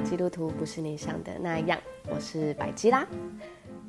[0.00, 3.06] 基督徒不是你想的那样，我是百基拉。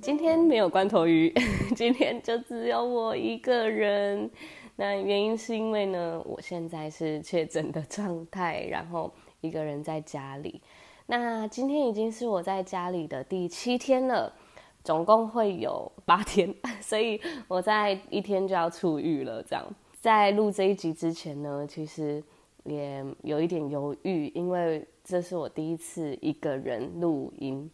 [0.02, 1.34] 今天没有罐头鱼，
[1.76, 4.30] 今天就只有我一个人。
[4.76, 10.62] 那原因是因为呢，我现在是确诊的状态，然后一个人在家里。
[11.08, 14.32] 那今天已经是我在家里的第七天了，
[14.84, 19.44] 总共会有八天， 所以我在一天就要出狱了。
[19.44, 19.66] 这样，
[20.00, 22.24] 在录这一集之前呢，其实
[22.64, 27.72] 也有一点犹豫，因为这是我第一次一个人录音，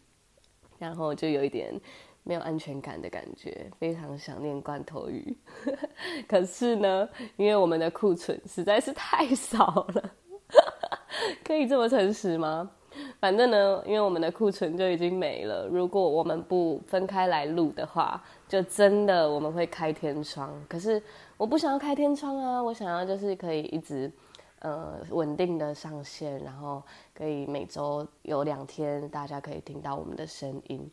[0.78, 1.74] 然后就有一点
[2.22, 5.36] 没有安全感的感觉，非常想念罐头鱼。
[6.28, 10.12] 可是呢，因为我们的库存实在是太少了，
[11.44, 12.70] 可以这么诚实吗？
[13.18, 15.66] 反正呢，因为我们的库存就已经没了。
[15.66, 20.54] 如果我们不分开来录的话，就真的我们会开天窗。
[20.68, 21.02] 可是
[21.36, 24.08] 我不想要开天窗啊，我想要就是可以一直
[24.64, 26.82] 呃稳定的上线，然后
[27.14, 30.90] 可以每周有两天大家可以听到我们的声音。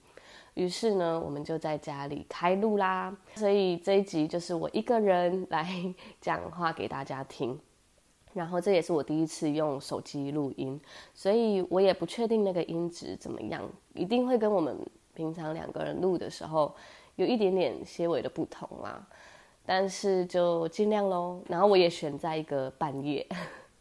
[0.55, 3.15] 于是呢，我们就在家里开录啦。
[3.35, 5.65] 所以这一集就是我一个人来
[6.19, 7.57] 讲话给大家听。
[8.33, 10.79] 然后这也是我第一次用手机录音，
[11.13, 14.77] 所以我也不确定那个音质怎么样，一定会跟我们
[15.13, 16.75] 平常两个人录的时候
[17.15, 19.07] 有一点点些微的不同啦。
[19.65, 21.41] 但是就尽量喽。
[21.47, 23.25] 然后我也选在一个半夜，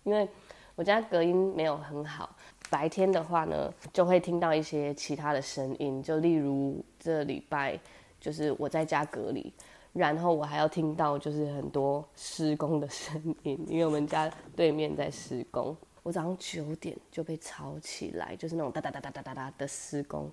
[0.04, 0.28] 因为
[0.74, 2.34] 我家隔音没有很好，
[2.68, 7.78] 白天的话呢就会听到一些其他的声音，就例如这礼拜
[8.20, 9.52] 就是我在家隔离。
[9.92, 15.76] 然后我还要听到就是很多施工的声音，因为我们家对面在施工。
[16.04, 20.30] 我早上九点就被吵起来，就是那种哒哒哒哒哒哒哒的施工。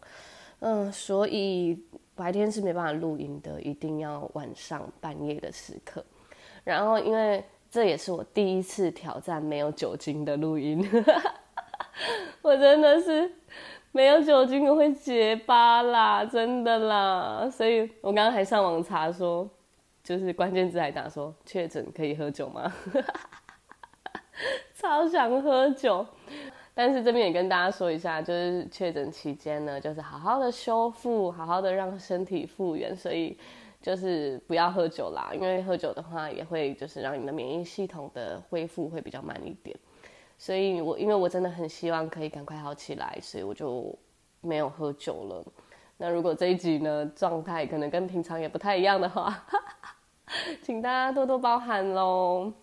[0.59, 1.83] 嗯，所以
[2.13, 6.05] 白天是没办法录音的，一定要晚上半夜的时刻。
[6.63, 7.43] 然后因为
[7.77, 10.83] 这也是我第一次挑战没有酒精的录音，
[12.41, 13.31] 我真的是。
[13.91, 19.47] 没有酒精我会结巴啦，真的啦，所以我刚刚还上网查说，
[20.03, 22.71] 就是关键字还打说确诊可以喝酒吗？
[24.75, 26.05] 超想喝酒，
[26.75, 33.37] 但是这边也跟大家说一下，就是确诊期间呢，就是好好的修复，好好的让身体复原，所以
[33.81, 39.77] 就是不要喝酒啦，因为喝酒的话也会就是让你的免疫系统的恢复会比较慢一点。
[40.37, 43.97] 所以我因为我真的很希望可以赶快好起来，所以我就
[44.41, 45.45] 没有喝酒了。
[45.97, 49.45] 那如果这一集呢，状态可能跟平常也不太一样的话，
[50.61, 52.53] 请大家多多包涵喽。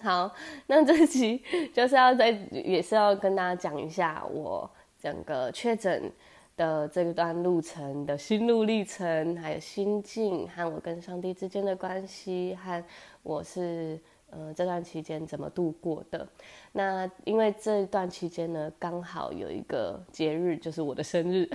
[0.00, 0.32] 好，
[0.68, 1.42] 那这集
[1.74, 6.12] 就是要再也是要跟大家讲一下我整个确诊
[6.58, 12.84] 的这段路程的心路历程，还有心境和我跟上帝之间的关系，和
[13.22, 13.98] 我是。
[14.30, 16.28] 呃，这段期间怎么度过的？
[16.72, 21.48] 那因为这一段期间呢，刚好有一个节日，就是我的生日。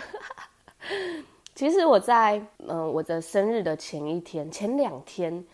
[1.53, 5.45] 其实我在嗯、我的生日的前一天、前两天，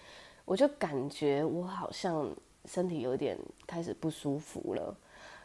[0.45, 2.33] 我就感觉我好像
[2.63, 3.37] 身体有点
[3.67, 4.95] 开始不舒服了，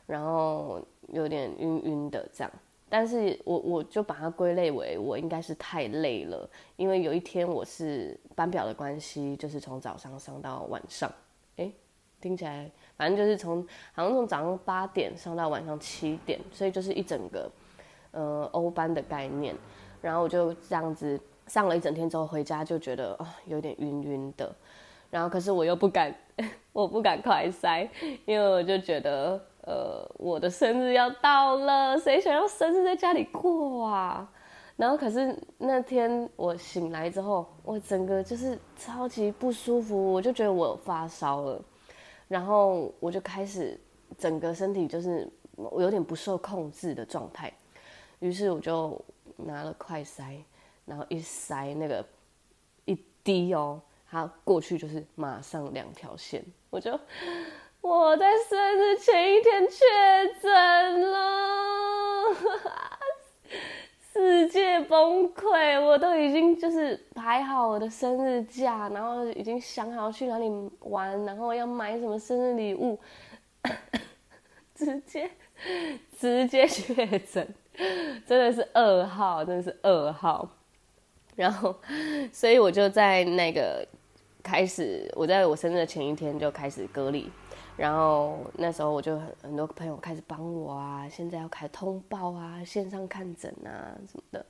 [0.06, 2.52] 然后有点晕晕的这样。
[2.96, 11.10] 但是我我就把它归类为我应该是太累了，因为有一天我是班表的关系，就是从早上上到晚上。
[11.56, 11.68] 哎，
[12.20, 17.50] 听起来反正就是从好像从早上八点上到晚上七点，所以就是一整个
[18.12, 19.56] 呃欧班的概念。
[20.00, 21.18] 然后我就这样子
[21.48, 24.54] 上了一整天之后回家就觉得有点晕晕的，
[25.10, 26.14] 然后可是我又不敢，
[26.72, 27.90] 我不敢快塞，
[28.24, 34.30] 因为我就觉得呃我的生日要到了，谁想要生日在家里过啊？
[34.76, 41.62] 然后可是那天我醒来之后，我整个就是超级不舒服，我就觉得我发烧了，
[42.26, 43.78] 然后我就开始
[44.18, 47.52] 整个身体就是我有点不受控制的状态，
[48.18, 49.00] 于是我就
[49.36, 50.38] 拿了快筛，
[50.84, 52.04] 然后一筛那个
[52.84, 56.98] 一滴哦，它过去就是马上两条线，我就
[57.84, 59.84] 我在生日前一天确
[60.40, 62.32] 诊了。
[64.10, 70.50] 世界崩溃，我都已经就是排好我的生日假，然后已经想好去哪里
[70.80, 72.98] 玩，然后要买什么生日礼物，
[74.74, 75.30] 直接
[76.18, 77.46] 直接确诊，
[78.26, 80.48] 真的是噩耗，真的是噩耗。
[81.36, 81.76] 然后，
[82.32, 83.86] 所以我就在那个
[84.42, 87.30] 开始，我在我生日的前一天就开始隔离。
[87.76, 94.46] 然后那时候我就很很多朋友开始帮我啊，现在要开通报啊，线上看诊啊什么的。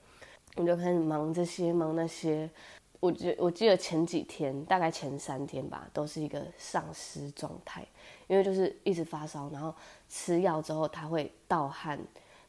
[0.56, 2.48] 我就开始忙这些忙那些。
[3.00, 7.86] 我记我记得前几天，大概前三天吧，都是一个丧尸状态，
[8.28, 9.74] 因为就是一直发烧，然后
[10.08, 11.98] 吃药之后它会盗汗，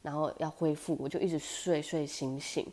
[0.01, 2.65] 然后要恢复，我就一直睡睡醒醒，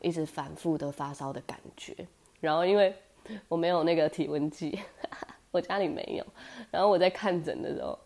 [0.00, 1.94] 一直反复的发烧的感觉。
[2.40, 2.94] 然后因为
[3.46, 4.78] 我没有那个体温计，
[5.52, 6.26] 我家里没有。
[6.72, 7.96] 然后我在看诊的时候，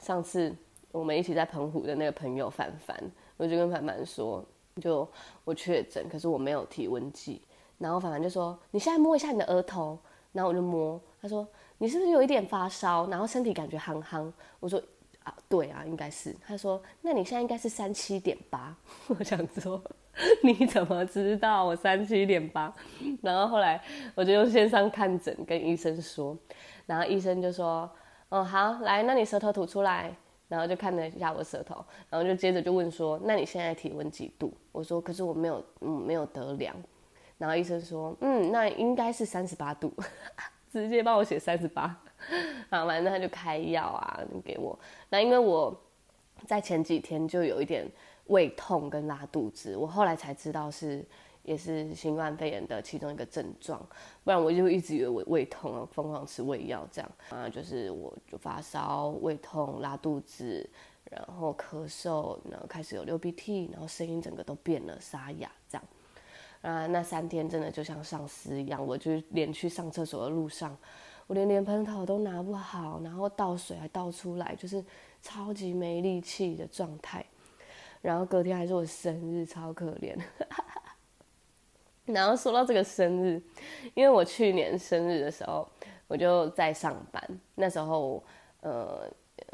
[0.00, 0.52] 上次
[0.90, 2.98] 我们一起在澎湖的那个朋友凡凡，
[3.36, 4.44] 我就跟凡凡说，
[4.82, 5.08] 就
[5.44, 7.40] 我确诊，可是我没有体温计。
[7.78, 9.98] 然后凡凡就说：“你现在摸一下你的额头。”
[10.32, 11.46] 然后我就摸，他说
[11.78, 13.06] ：“你是不是有一点发烧？
[13.08, 14.82] 然后身体感觉夯夯？”我说
[15.24, 18.74] ：“啊，对啊，应该是。”他说：“那你现在应该是三七点八。
[19.08, 19.82] ”我想说
[20.42, 22.74] ：“你怎么知道我三七点八？”
[23.22, 23.82] 然后后来
[24.14, 26.36] 我就用线上看诊跟医生说，
[26.86, 27.90] 然后医生就说
[28.30, 30.14] ：“哦，好，来，那你舌头吐出来。”
[30.48, 36.72] 然后就看了一下我舌头，然后就接着就问说：“那你现在体温几度？”我说：“可是我没有，嗯，没有得量。”
[37.36, 39.92] 然后医生说，嗯，那应该是三十八度，
[40.70, 41.88] 直接帮我写三十八，
[42.70, 44.78] 好，反正他就开药啊给我。
[45.08, 45.76] 那因为我
[46.46, 47.84] 在前几天就有一点
[48.28, 51.04] 胃痛跟拉肚子，我后来才知道是
[51.46, 53.80] 也是新冠肺炎的其中一个症状，
[54.24, 60.68] 不然我就一直以为胃痛啊，疯狂吃胃药这样啊，就是我就发烧、胃痛、拉肚子，
[61.08, 65.84] 然后咳嗽，然后开始有流鼻涕，然后声音整个都变了，沙哑这样。
[66.62, 70.76] 啊，那三天真的就像丧尸一样，我就连去上厕所的路上，
[71.28, 74.84] 我连连喷头都拿不好，然后倒水还倒出来，就是
[75.22, 77.24] 超级没力气的状态。
[78.02, 80.16] 然后隔天还是我生日，超可怜。
[82.06, 83.42] 然后说到这个生日，
[83.94, 85.68] 因为我去年生日的时候，
[86.08, 87.22] 我就在上班，
[87.54, 88.22] 那时候，
[88.60, 89.10] 呃。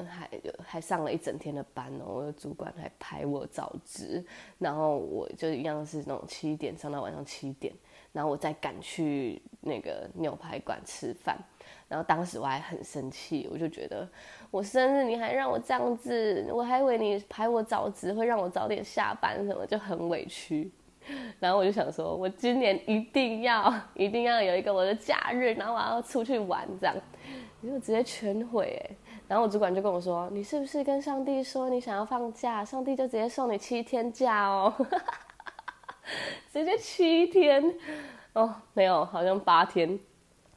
[0.09, 0.31] 还
[0.65, 4.25] 还上了一整天的班哦，我的主管还排我早值，
[4.59, 7.75] 然后我就一样是那种七点上到晚上七点，
[8.13, 11.37] 然后我再赶去那个牛排馆吃饭，
[11.89, 14.09] 然后当时我还很生气，我就觉得
[14.53, 20.71] 我生日你还让我这样子，我还以为你排我早值会让我早点下班什么，就很委屈，
[21.39, 26.97] 然后我就想说，我今年一定要一定要有一个我的假日，然后我要出去玩这样，
[27.61, 28.97] 你就直接全毁哎。
[29.29, 32.65] 然后我主管就跟我说：“你是不是跟上帝说你想要放假？
[32.65, 34.75] 上帝就直接送你七天假哦，
[36.53, 37.75] 直接七天
[38.35, 39.89] 哦，没有，好像八天，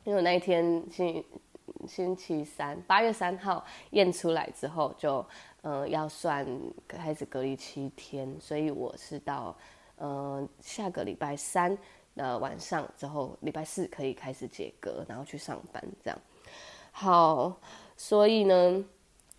[0.04, 1.24] 因为那一天星
[1.88, 5.26] 星期三，八月三号验出来之后就
[5.68, 6.46] 嗯、要算
[6.88, 9.56] 开始隔离七天，所以我是到、
[9.98, 11.78] 呃、下个礼拜三
[12.16, 16.20] 的晚上之后，礼拜四可以开始解隔，然后去上班这样。
[16.92, 17.60] 好。”
[17.98, 18.84] 所以呢，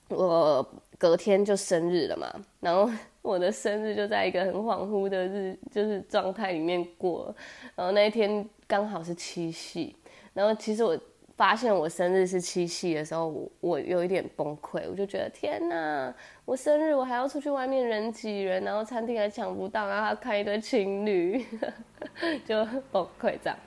[0.08, 0.67] 我
[0.97, 2.26] 隔天就生日了嘛，
[2.58, 7.37] 然后我的生日就在一个很恍惚的日，就是状态里面过。
[7.75, 9.94] 然后那一天刚好是七夕，
[10.32, 10.99] 然后其实我
[11.37, 16.15] 发现我生日是七夕的时候，我我有一点崩溃，我就觉得天哪，
[16.47, 21.44] 我生日我还要出去外面人挤人，然后餐厅还抢不到，然后还看一堆情侣，
[22.47, 23.59] 就崩溃这样。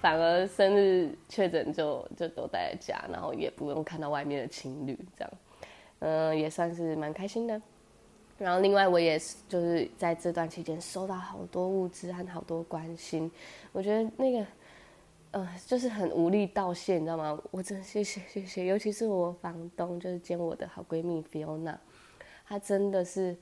[0.00, 5.32] 反而生日确诊就就都待在家，然后也不用看到外面的情侣这样，
[5.98, 7.60] 嗯，也算是蛮开心的。
[8.38, 13.28] 然后另外我也是就是在这段期间收到好多物资和好多关心，
[13.72, 14.46] 我觉得那个。
[15.36, 17.38] 呃，就是很无力道谢，你知道吗？
[17.50, 21.76] 我真谢谢谢谢，尤其是我房东，就是兼我的好闺蜜 Fiona，
[22.46, 23.36] 她真的是，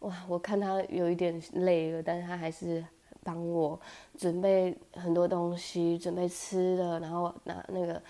[0.00, 2.84] 哇，我看她有一点累了，但是她还是
[3.22, 3.78] 帮我
[4.16, 8.02] 准备很多东西，准备吃的，然后拿那个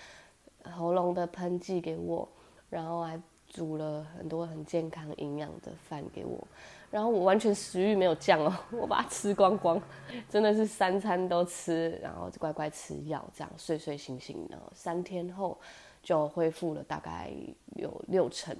[0.63, 2.27] 喉咙的喷剂给我，
[2.67, 6.47] 然后还煮了很多很健康营养的饭给我。
[6.91, 9.81] 然后我完全食欲没有降哦， 我把它吃光光，
[10.27, 15.57] 真的是三餐都吃，然后乖乖吃药，这样睡睡醒醒，然后三天后
[16.01, 17.31] 就恢复了，大概
[17.75, 18.55] 有六成。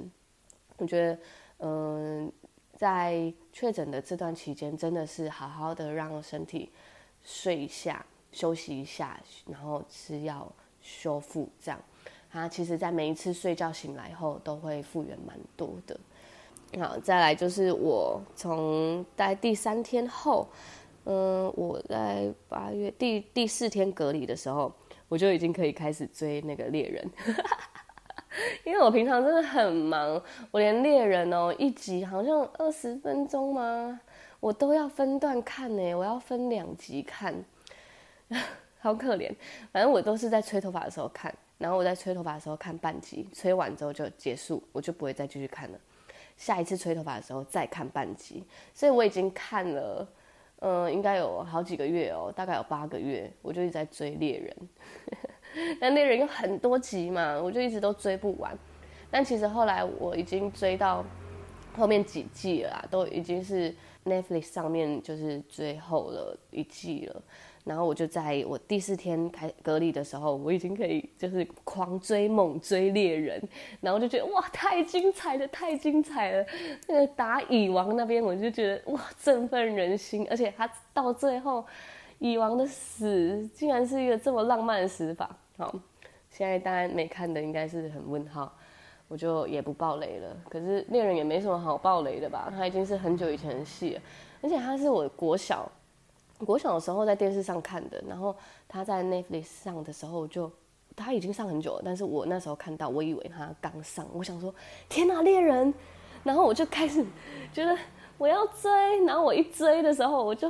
[0.78, 1.20] 我觉得，
[1.58, 2.32] 嗯，
[2.78, 6.72] 在确诊的这段期间，真的是好好的让身体
[7.24, 10.50] 睡一下、休息一下，然后吃药
[10.82, 11.82] 修复，这样。
[12.32, 16.00] 它其实在每一次睡觉醒来后，都会复原蛮多的。
[16.78, 20.48] 好，再来就是我从待第三天后，
[21.06, 24.72] 嗯，我在八月第第四天隔离的时候，
[25.08, 27.10] 我就已经可以开始追那个猎人，
[28.64, 30.22] 因为我平常真的很忙，
[30.52, 34.00] 我连猎人哦一集好像二十分钟吗？
[34.40, 37.34] 我都要分段看呢，我要分两集看，
[38.80, 39.34] 好可怜。
[39.72, 45.80] 反正我都是在吹头发的时候看，然后我在吹头发的时候看半集，吹完之后就结束，我就不会再继续看了。
[46.40, 48.42] 下一次吹头发的时候再看半集，
[48.74, 50.08] 所以我已经看了，
[50.62, 54.58] 嗯，应该有好几个月哦，大概有八个月，我就一直在追猎人。
[55.82, 58.58] 但猎人有很多集嘛，我就一直都追不完。
[59.12, 61.04] 但其实后来我已经追到
[61.76, 67.22] 后面几季了啦，都已经是 Netflix 上面就是最后了一季了。
[67.66, 73.40] 然后我就在我第四天开隔离的时候，我已经可以就是狂追猛追猎人，
[73.82, 76.46] 然后就觉得哇，太精彩了，太精彩了！
[76.88, 81.64] 那个打蚁王那边，我就觉得哇，振奋人心，而且他到最后，
[82.18, 85.30] 蚁王的死竟然是一个这么浪漫的死法。
[85.58, 85.72] 好，
[86.32, 88.52] 现在大家没看的应该是很问号，
[89.10, 90.36] 我就也不爆雷了。
[90.50, 92.52] 可是猎人也没什么好爆雷的吧？
[92.56, 94.02] 他已经是很久以前的戏了，
[94.42, 95.70] 而且他是我国小。
[96.40, 98.36] 我小的时候在电视上看的，然后
[98.68, 100.50] 他在 Netflix 上的时候就
[100.96, 104.54] 他已经上很久了，但是我那时候看到，我以为他刚上，我想说
[104.88, 105.74] 天哪，猎人，
[106.24, 107.06] 然后我就开始
[107.52, 107.78] 觉得
[108.18, 108.72] 我要追，
[109.06, 110.50] 然后我一追的时候我就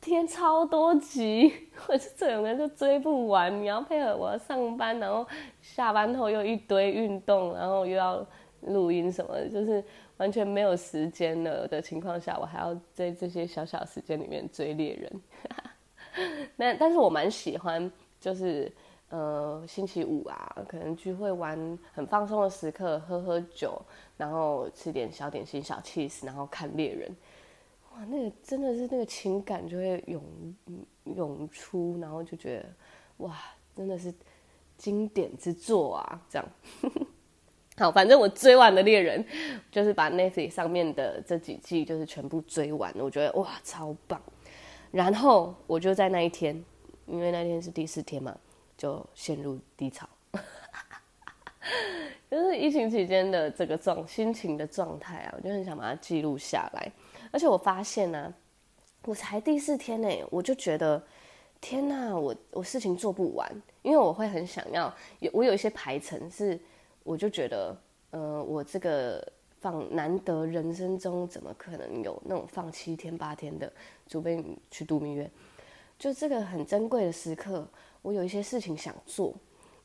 [0.00, 1.52] 天超多集，
[1.88, 5.24] 我就整个人就追不完，你要配合我上班，然后
[5.60, 8.26] 下班后又一堆运动，然后又要
[8.62, 9.84] 录音什么，就是。
[10.18, 15.22] 完全没有时间了的情况下，我还要在这些小小时间里面追猎人。
[16.56, 17.90] 那但是我蛮喜欢，
[18.20, 18.70] 就是
[19.08, 23.80] 呃星期五啊，可能聚会玩很放松的时刻，喝喝酒，
[24.16, 27.10] 然后吃点小点心、小气食然后看猎人。
[27.92, 30.22] 哇，那个真的是那个情感就会涌
[31.04, 32.66] 涌出，然后就觉得
[33.18, 33.38] 哇，
[33.74, 34.12] 真的是
[34.76, 36.48] 经典之作啊，这样。
[37.78, 39.24] 好，反正我追完的猎人，
[39.70, 44.20] 就是把 Netflix 上面的这几季就是全部追完，我觉得哇超棒。
[44.90, 46.62] 然后我就在那一天，
[47.06, 48.36] 因为那天是第四天嘛，
[48.76, 50.06] 就陷入低潮，
[52.30, 56.92] 就是疫情期间的这个状心情的状态啊，我就很想把它记录下来。
[57.30, 58.32] 而且我发现呢、
[59.04, 61.02] 我才第四天呢，我就觉得
[61.58, 63.50] 天哪，我我事情做不完，
[63.80, 66.60] 因为我会很想要有我有一些排程是。
[67.04, 67.76] 我就觉得，
[68.10, 69.26] 呃，我这个
[69.60, 73.72] 放难得人生中怎么可能有那种放七天八天的，
[74.08, 75.30] 除非你去度蜜月，
[75.98, 77.66] 就这个很珍贵的时刻，
[78.02, 79.34] 我有一些事情想做，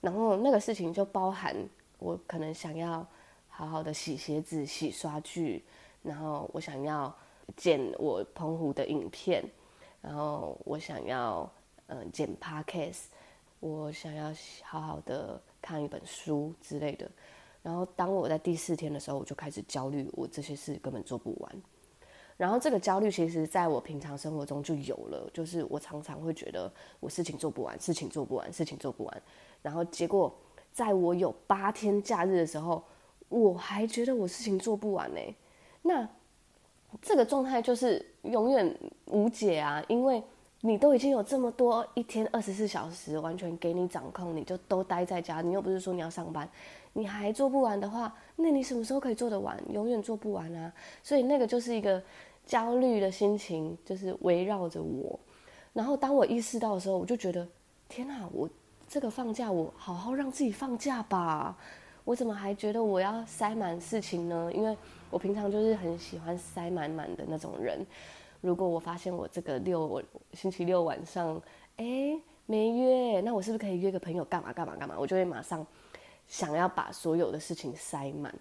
[0.02, 1.56] 然后那个事情就包含
[2.00, 3.06] 我可能想要
[3.50, 5.64] 好好的洗鞋子、洗刷具，
[6.04, 7.16] 然后我想要
[7.56, 9.44] 剪我澎湖的影片，
[10.02, 11.50] 然后我想要
[11.88, 13.06] 嗯、剪 Podcast，
[13.60, 14.34] 我想要
[14.64, 15.42] 好好的。
[15.68, 17.12] 看一本书之类的，
[17.62, 21.62] 然后当我在第四天的时候，我就开始焦虑，我这些事根本做不完。
[22.38, 26.72] 然后这个焦虑其实在我平常生活中就有了，就是我常常会觉得
[27.02, 29.22] 我事情做不完，事情做不完，事情做不完。
[29.62, 30.34] 然后结果
[30.72, 32.82] 在我有八天假日的时候，
[33.28, 35.20] 我还觉得我事情做不完呢。
[35.82, 36.08] 那
[37.02, 38.74] 这个状态就是永远
[39.08, 40.24] 无解啊，因为。
[40.62, 46.50] 你都已经有这么多一天二十四小时完全给你掌控，你就都待在家，你又不是说你要上班，
[46.94, 49.56] 你还做不完的话，那你什么时候可以做得完？
[49.72, 50.74] 永远做不完啊！
[51.04, 52.02] 所以那个就是一个
[52.46, 55.20] 焦虑的心情，就是围绕着我。
[55.74, 57.48] 然后当我意识到的时候，我就觉得
[57.88, 58.50] 天哪，我
[58.90, 61.56] 这个放假，我好好让自己放假吧。
[62.04, 64.50] 我怎么还觉得我要塞满事情呢？
[64.54, 64.76] 因为
[65.12, 67.86] 我平常就是很喜欢塞满满的那种人。
[68.42, 70.02] 如果我发现我这个六我
[70.34, 71.42] 星期六晚上，
[71.78, 74.96] 哎、没约，那我是不是可以约个朋友干嘛干嘛干嘛？
[74.98, 75.66] 我就会马上
[76.28, 78.34] 想要把所有的事情塞满，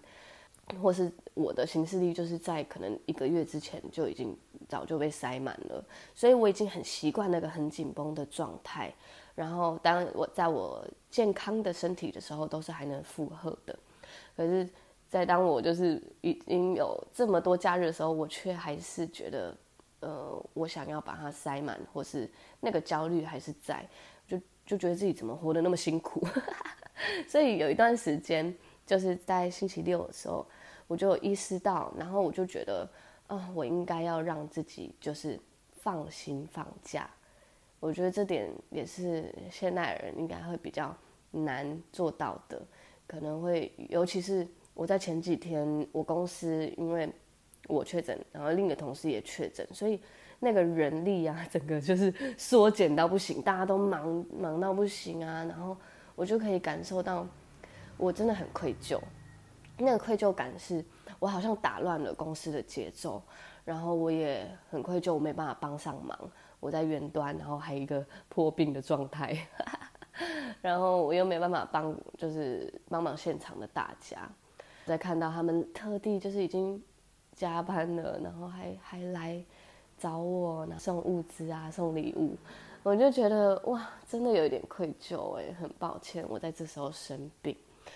[0.81, 4.37] 或是我的行事历就是在可能一个月之前就已经
[4.69, 5.83] 早就被塞满了，
[6.15, 8.93] 所以我已经很习惯那个很紧绷的状态。
[9.35, 13.77] 然后当我在我健康的身体的时候，都是还能负荷的。
[14.35, 14.67] 可是，
[15.09, 19.55] 在当我就是已经有这么多假日的时候，我却还是觉得。
[19.99, 23.83] 呃，我想要把它塞满，或是那个焦虑还是在，
[24.27, 26.25] 就就觉得自己怎么活得那么辛苦，
[27.27, 30.45] 所以有一段时间，就是在星期六的时候，
[30.85, 32.87] 我就意识到，然后我就觉得，
[33.25, 35.39] 啊、我应该要让自己就是
[35.81, 37.09] 放心放假。
[37.79, 40.95] 我觉得这点也是现代人应该会比较
[41.31, 42.61] 难做到的，
[43.07, 47.11] 可能会，尤其是我在前几天，我公司因为。
[47.67, 49.99] 我确诊，然后另一个同事也确诊，所以
[50.39, 55.43] 那个人力啊， 整个就是缩减到不行，大家都忙忙到不行啊。
[55.43, 55.75] 然后
[56.15, 57.27] 我就可以感受到，
[57.97, 58.99] 我真的很愧疚。
[59.77, 60.83] 那个愧疚感是
[61.19, 63.21] 我好像打乱了公司的节奏，
[63.65, 66.17] 然后我也很愧疚，我没办法帮上忙。
[66.59, 69.37] 我在远端，然后还有一个破病的状态，
[70.61, 74.27] 然后我又没办法帮，就是帮忙现场的大家。
[74.85, 76.81] 在看到他们特地就是已经。
[77.37, 79.41] 加班了，然后还还来
[79.97, 82.35] 找我拿送物资啊，送礼物，
[82.81, 87.55] 我就觉得哇，真的有一点愧疚哎，很抱歉我在这时候生病。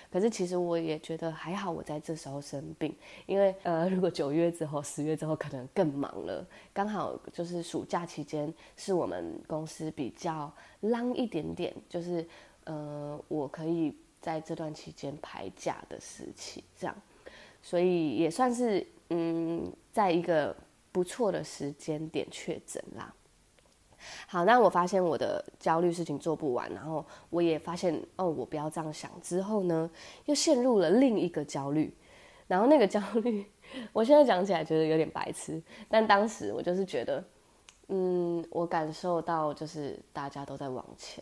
[0.10, 2.96] 可是其实我也觉得还好，我在这时候生病，
[3.26, 12.26] 因为呃，如果九月之后、十月之后可能更忙了，刚好就是暑假期间是我们公司比较浪一点点，就是
[12.66, 16.96] 呃，我可以在这段期间排假的时期，这样，
[17.62, 20.56] 所以也算是嗯，在一个
[20.90, 23.14] 不错的时间点确诊啦。
[24.26, 29.12] 好，那我发现我的焦虑事情做不完，然后我也发现哦，我不要这样想。
[29.22, 29.90] 之后呢，
[30.26, 31.94] 又陷入了另一个焦虑，
[32.48, 33.46] 然后那个焦虑，
[33.92, 37.24] 我现在讲起来觉得有点白痴，但当时我就是觉得，
[37.90, 41.22] 嗯，我感受到就是大家都在往前，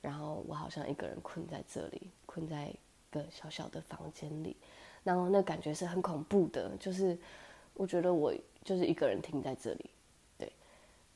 [0.00, 2.76] 然后我好像一个人困在这里，困在一
[3.10, 4.56] 个小小的房间里，
[5.02, 7.16] 然后那感觉是很恐怖的，就是
[7.74, 9.90] 我觉得我就是一个人停在这里。
[10.38, 10.52] 对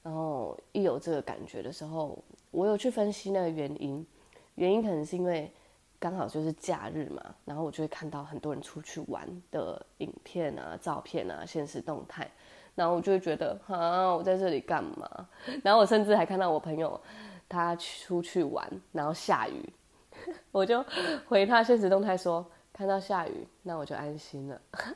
[0.02, 2.18] 然后一有这个感觉的时候，
[2.50, 4.06] 我有去分析那个原因，
[4.54, 5.50] 原因可能是因为
[5.98, 12.30] 刚好就是假日嘛，然后我就会看到很多人出去玩的影片啊、照片啊、现实动态，
[12.74, 15.28] 然后我就会觉得啊，我在这里干嘛？
[15.64, 17.00] 然后我甚至还看到我朋友
[17.48, 19.72] 他出去玩，然后下雨，
[20.52, 20.84] 我就
[21.26, 24.60] 回他现实动态说，看到下雨，那我就安心了。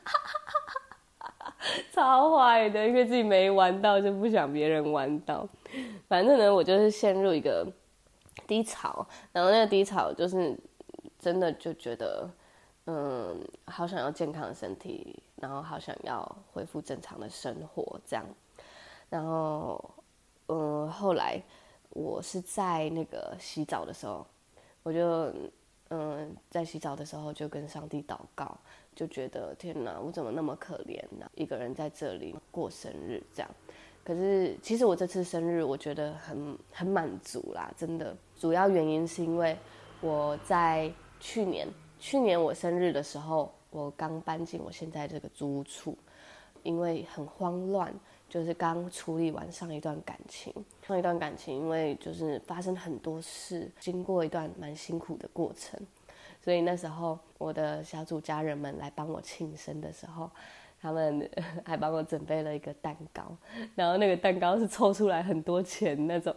[1.93, 5.49] 超坏的，因为自己没玩到，就不想别人玩到。
[6.09, 7.65] 反正呢，我就是陷入一个
[8.49, 10.59] 低潮，然后那个低潮就是
[11.21, 12.29] 真的就觉得，
[12.87, 18.25] 嗯，好想要健康的身体，然后好想要恢复正常的生活这样。
[19.09, 19.95] 然后，
[20.49, 21.41] 嗯，后来
[21.91, 24.27] 我是在那个洗澡的时候，
[24.83, 25.33] 我就
[25.91, 28.59] 嗯，在洗澡的时候就跟上帝祷告。
[28.95, 31.31] 就觉得天哪，我怎么那么可怜呢？
[31.37, 33.51] 一个人在这里过生日这样，
[34.03, 38.17] 可是其实我这次生日我觉得很很满足啦，真的。
[38.37, 39.57] 主要原因是因为
[40.01, 41.69] 我在去年，
[42.01, 45.97] 去年我生日的时候，我刚搬进我现在这个租屋处，
[46.65, 47.95] 因为很慌乱，
[48.29, 50.53] 就是刚处理完上一段感情，
[50.87, 55.81] 上一段感情因为就是发生很多事，经过一段蛮辛苦的过程。
[56.41, 60.31] 所以那时候，我的小组家人们来帮我庆生的时候，
[60.81, 61.29] 他们
[61.65, 63.37] 还帮我准备了一个蛋糕，
[63.75, 66.35] 然后那个蛋糕是凑出来很多钱那种。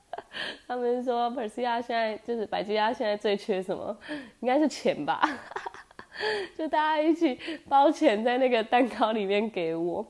[0.66, 3.96] 他们说，Persia 现在就是百吉亚现在最缺什么？
[4.40, 5.20] 应该是钱吧？
[6.56, 7.38] 就大家一起
[7.68, 10.04] 包钱在那个蛋糕里面给我，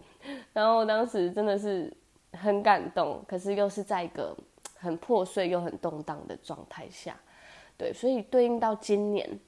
[0.53, 1.93] 然后当时真的是
[2.33, 4.37] 很感动，可是又是在一个
[4.77, 7.17] 很破碎又很动荡的状态下。
[7.77, 9.39] 对，所以对应到今年，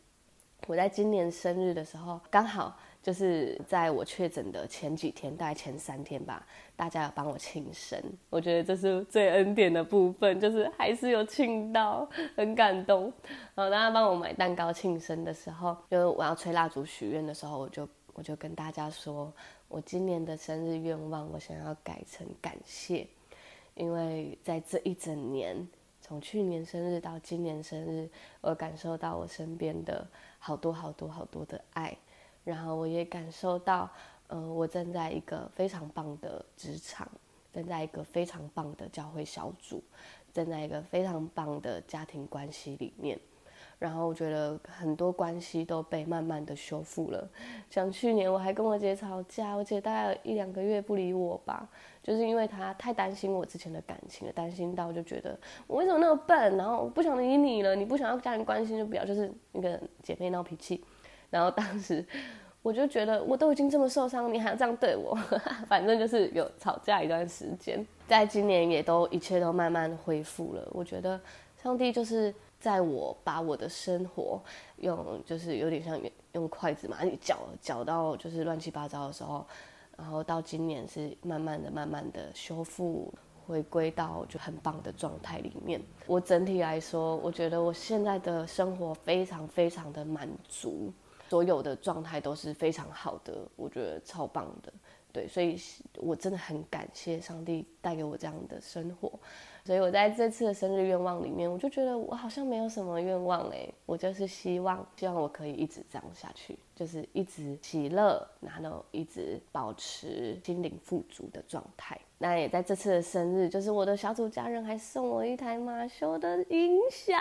[0.66, 13.12] 我在今年生日的时候，刚好就是在我确诊的前几天，大概前三天吧，大家有帮我庆生，我觉得这是最恩典的部分，就是还是有庆到，很感动。
[13.54, 17.88] 然后大家帮我买蛋糕庆生的时候，就是我要吹蜡烛许愿的时候，我就
[18.20, 19.32] 我就跟大家说，
[19.66, 23.08] 我今年的生日愿望，我想要改成感谢，
[23.74, 25.66] 因为在这一整年。
[26.02, 28.06] 从去年生日到今年生日，
[28.42, 30.06] 我感受到我身边的
[30.38, 31.96] 好多好多好多的爱，
[32.44, 33.88] 然后我也感受到，
[34.26, 37.10] 呃，我站在一个非常棒的职场，
[37.50, 39.82] 站在一个非常棒的教会小组，
[40.30, 43.18] 站在一个非常棒的家庭关系里面。
[43.80, 47.26] 然后我觉得很多关系都被慢慢的修复了。
[47.70, 51.66] 像去年我还跟我姐吵架，我姐大概有一两个月不理我吧，
[52.02, 55.34] 就是因为她太担心我之前的感情了，担心到就觉得
[55.66, 60.84] 我为什么那么笨，然后我不想理你了，你不想要家人关心就不要，就是那个姐妹闹脾气。
[61.30, 62.04] 然后当时
[62.60, 65.16] 我就觉得我都已经这么受伤，你还要这样对我，
[65.66, 67.82] 反正就是有吵架一段时间。
[68.06, 71.18] 在今年也都一切都慢慢恢复了，我觉得
[71.62, 72.34] 上帝就是。
[72.60, 74.40] 在我把我的生活
[74.76, 75.98] 用，就是有点像
[76.32, 79.44] 用筷子嘛，你搅搅到就是乱七八糟的时候，
[79.96, 83.12] 然后到今年是慢慢的、慢慢的修复，
[83.46, 85.80] 回归到就很棒的状态里面。
[86.06, 90.92] 我整体来说，我觉得我现在的生活非常非常的满足，
[91.28, 94.72] 所有的状态都是非常好的，我觉得超棒的。
[95.12, 95.60] 对，所以
[95.96, 99.18] 我真的很感谢上帝带给我这样的生活。
[99.64, 112.00] 所以我在这次的生日愿望里面，我就觉得我好像没有什么愿望嘞，我就是希望，希望我可以一直这样下去，就是一直喜乐，然后一直保持心灵富足的状态。
[112.16, 117.18] 那也在这次的生日，就是我的小组家人还送我一台马修的音响，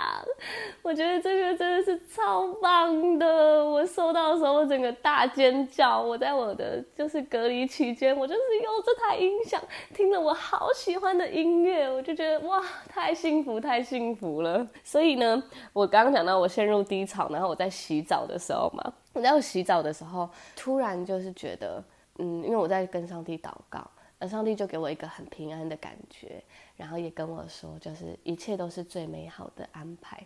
[0.81, 3.65] 我觉得这个真的是超棒的。
[3.65, 6.01] 我收到的时候，我整个大尖叫。
[6.01, 9.61] 我在我的就是隔离期间，我就是用这台音响
[9.93, 14.65] 听了我好喜欢的音乐，我就觉得哇，太幸福，太幸福了。
[14.83, 15.41] 所以呢，
[15.71, 21.83] 我刚刚讲到我陷入低潮，然后我在洗澡的时候嘛，我在我洗澡的时候，突然就是觉得，
[22.17, 23.89] 嗯，因为我在跟上帝祷告。
[24.21, 26.43] 而上帝就给我一个很平安的感觉，
[26.75, 30.21] 然后也跟我说，就是一切都是最美好的安排。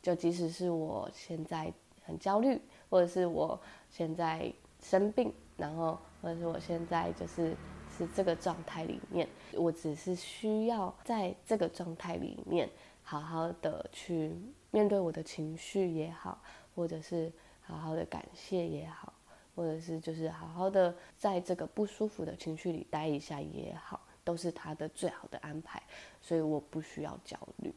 [0.00, 1.70] 就即使是我现在
[2.06, 4.50] 很焦虑，或者是我现在
[4.80, 7.54] 生病，然后或者是我现在就是
[7.98, 12.66] 是这个状态里面，我只是需要在这个状态里面
[13.02, 14.32] 好好的去
[14.70, 16.40] 面对我的情绪也好，
[16.74, 17.30] 或者是
[17.68, 19.12] 好好的感谢也好。
[19.54, 25.82] 或者是就是好好的在这个不舒服的情绪里待一下也好，都是他的最好的安排，
[26.22, 27.74] 所以我不需要焦虑。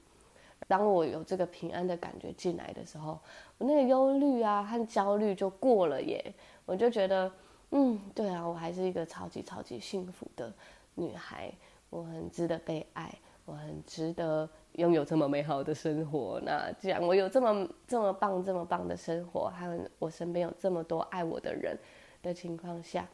[0.67, 3.19] 当我有这个平安的感觉进来的时候，
[3.58, 6.32] 我那个忧虑啊和焦虑就过了耶。
[6.67, 7.32] 我就觉得，
[7.71, 10.54] 嗯，对啊，我还是一个超级超级幸福的
[10.93, 11.51] 女孩，
[11.89, 13.12] 我很值得被爱，
[13.51, 14.49] 我很值得。
[14.75, 21.77] 拥有这么美好的生活，那既然我有这么这么棒、这么棒的生活，还有我身边有这么多爱我的人
[22.23, 23.05] 的情况下，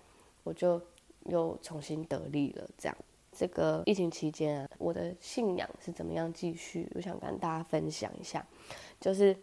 [0.43, 0.79] 我就
[1.25, 2.69] 又重新得力了。
[2.77, 2.95] 这样，
[3.31, 6.87] 这个疫情期间啊，我的信仰是怎么样继续？
[6.93, 8.45] 我想跟大家分享一下，
[8.99, 9.35] 就是。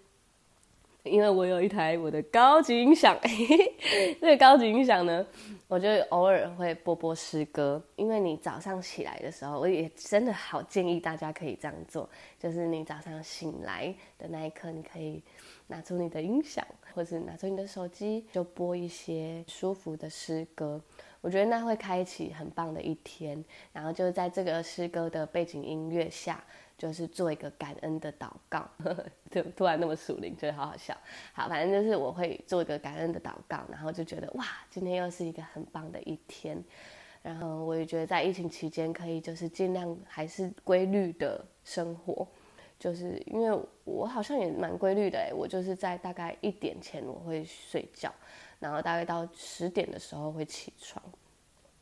[1.04, 3.14] 因为我有一台我的高级音响，
[4.20, 5.24] 这个高级音响呢，
[5.68, 7.82] 我就偶尔会播播诗歌。
[7.94, 15.22] 因为你早上起来的时候，我也真的好建议大家可以这样做，就是你早上醒来的那一刻，你可以
[15.66, 20.80] 拿出你的音响，或是拿出你的手机，就播一些舒服的诗歌。
[21.20, 23.44] 我觉得那会开启很棒的一天。
[23.74, 26.42] 然后就在这个诗歌的背景音乐下。
[26.84, 28.68] 就是做一个感恩的祷告，
[29.30, 30.94] 就突然那么属灵，觉得好好笑。
[31.32, 36.62] 好，反正就是我会做一个感恩的祷告，然后就觉得哇，今天又是一个很棒的一天。
[37.22, 42.28] 然后我也觉得在疫情期间可以就是尽量还是规律的生活，
[42.78, 48.12] 就是因为我好像也蛮规律的哎，我就是在大概一点前我会睡觉，
[48.58, 51.02] 然后大概到十点的时候会起床。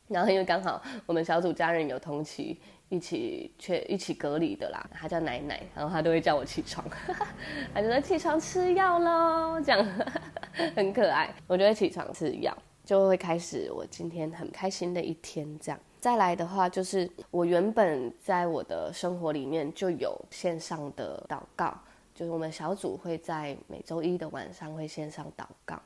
[0.07, 2.61] 然后因为刚好我们小组家人有同期。
[2.93, 6.85] 一起去一起隔离的啦，他叫奶奶，然后他都会叫我起床，
[7.73, 9.83] 他就说起床吃药喽，这样
[10.75, 11.33] 很可爱。
[11.47, 15.57] 我就会起床吃药，就会开始我今天很开心的一天。
[15.59, 21.75] 这样再来的话，就是我原本在我的生活里面就有线上的祷告，
[22.13, 25.81] 就是我们小组会在每周一的晚上会线上祷告。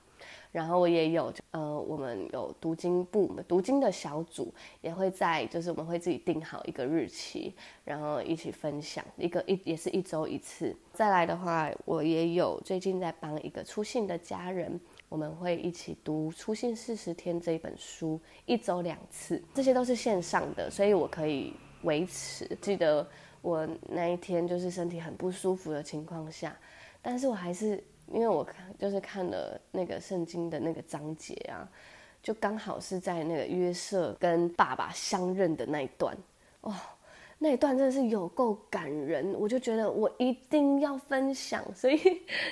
[0.51, 10.75] 然后我也有，呃，我们有读经部，读经的小组也会在，就是我们会自己定好一个日期，然后一起分享一个一也是一周一次。
[10.93, 14.79] 再来的话，我也有最近在帮一个出信的家人，
[15.09, 22.49] 我们会一起读《出信四十天》这一本书，一周两次，这些都是线上的，所以我可以维持。
[22.61, 23.07] 记得
[23.41, 26.57] 我那一天就是身体很不舒服的情况下，
[27.01, 27.83] 但是我还是。
[28.11, 31.67] 因为我看就是看了那个圣经的那个章节啊，
[32.23, 36.15] 就刚好是在那个约瑟跟爸爸相认的那一段，
[36.61, 36.73] 哦，
[37.37, 41.99] 那一段真的是有够感人，我就觉得我一定要分享，所以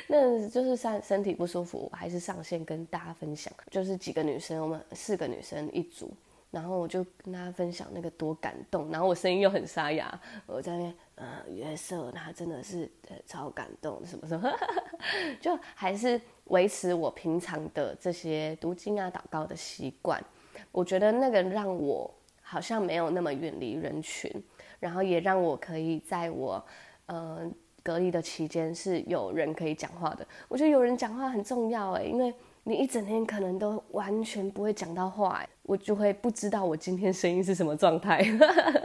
[0.07, 6.11] 那 就是身身体不舒服，我还是上线跟大家分享，就是几个女生，我们四个女生一组。
[6.51, 12.89] 然后我就跟大家分享那个多感动，然后我声音又很沙哑，我在那呃约瑟他真的是
[13.25, 14.51] 超感动什么什么，
[15.41, 20.23] 就还是维持我平常的这些读经啊祷告的习惯。
[20.71, 24.31] 我觉得那个让我好像没有那么远离人群，
[24.79, 26.63] 然后也让我可以在我
[27.07, 27.49] 呃
[27.83, 30.27] 隔离的期间是有人可以讲话的。
[30.47, 32.33] 我觉得有人讲话很重要哎，因为。
[32.67, 38.25] 你一整天可能都完全不会讲到话，我就会不知道我今天声音是什么状态。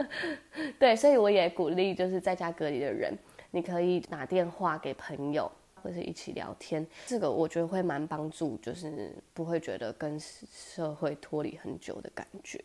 [0.77, 3.11] 对，所以我也鼓励就是在家隔离的人，
[3.49, 12.61] 你可以打电话给朋友，或者一起聊天，这个我觉得会蛮帮助，就是不会觉得跟社会脱离很久的感觉。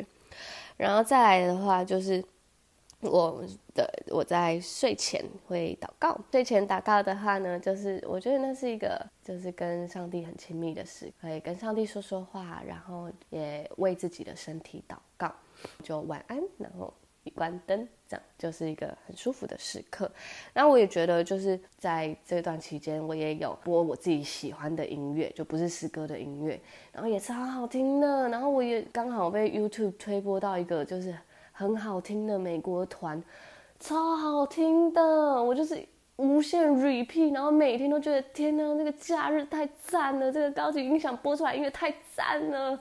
[0.76, 2.22] 然后再来的话就是。
[3.08, 15.32] 我的我在睡前会祷告，睡前祷告的话呢，就是我觉得那是一个就是跟上帝很亲密的事，可以跟上帝说说话，然后也为自己的身体祷告，
[15.82, 16.92] 就晚安，然后
[17.24, 20.10] 一关灯，这样就是一个很舒服的时刻。
[20.54, 26.60] 那我也觉得，就是在这段期间，我也有播我自己喜欢的音乐，就不是诗歌的音乐，
[26.92, 28.28] 然后也超好听的。
[28.28, 31.16] 然后我也刚好被 YouTube 推播到一个就是
[31.58, 33.22] 很好听的美国团，
[33.80, 35.82] 超好听的，我就是
[36.16, 42.78] 无限 repeat，然后每天都觉得天哪，那个假日太赞了，这个高级音响播出来音乐太赞了，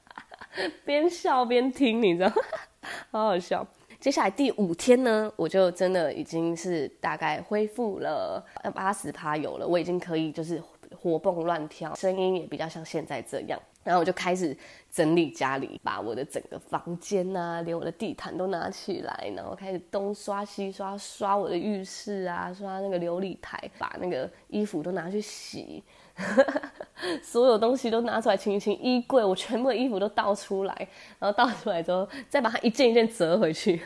[0.84, 2.30] 边笑边听，你知道。
[3.10, 3.66] 好好笑。
[3.98, 10.62] 接下来第五天呢，我就真的已经是大概恢复了八十趴有了，我已经可以就是
[10.94, 13.58] 活蹦乱跳，声音也比较像现在这样。
[13.82, 14.54] 然后我就开始
[14.96, 25.84] 整理家里，把我的整个房间啊，连我的地毯都拿起来，然后开始东刷西刷，刷我的浴室啊，刷那个琉璃台，把那个衣服都拿去洗。
[27.22, 30.74] 所有东西都拿出来清一清，衣柜我全部的衣服都倒出来，
[31.18, 33.78] 然后倒出来之后再把它一件一件折回去。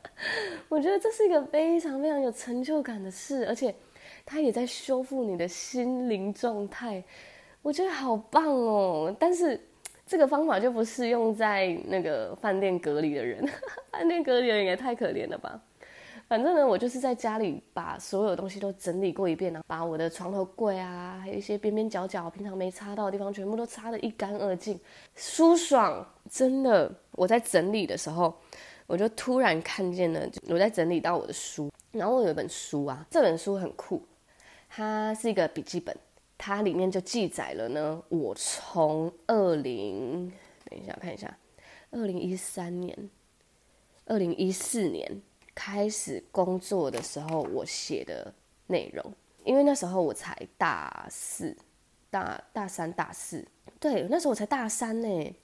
[0.70, 3.74] 我觉得这是一个非常非常有成就感的事，而且
[4.24, 7.04] 它也在修复你的心灵状态，
[7.60, 9.14] 我觉得好棒哦。
[9.20, 9.60] 但是
[10.08, 13.46] 这个方法就不适用在那个饭店隔离的人，
[13.92, 15.60] 饭店隔离的人也太可怜了吧。
[16.26, 24.78] 反正呢，我就是在家里把所有东西都整理过一遍，然后把我的床头柜啊，还有一些边边角角平常没擦到的地方，全部都擦得一干二净，
[25.14, 26.06] 舒爽。
[26.30, 28.34] 真的，我在整理的时候，
[28.86, 34.02] 我就突然看见了，我在整理到我的书，然后我有一本书啊，这本书很酷，
[34.68, 35.96] 它是一个笔记本，
[36.38, 40.32] 它里面就记载了呢，我从二零，
[40.64, 41.36] 等一下看一下，
[41.90, 43.10] 二零一三年，
[44.06, 45.20] 二零一四年。
[45.60, 48.32] 开始工作的时候，我写的
[48.68, 51.56] 内容，因为那时候我才大四、
[52.10, 53.44] 大大三、大四，
[53.80, 55.34] 对，那时候我才大三呢。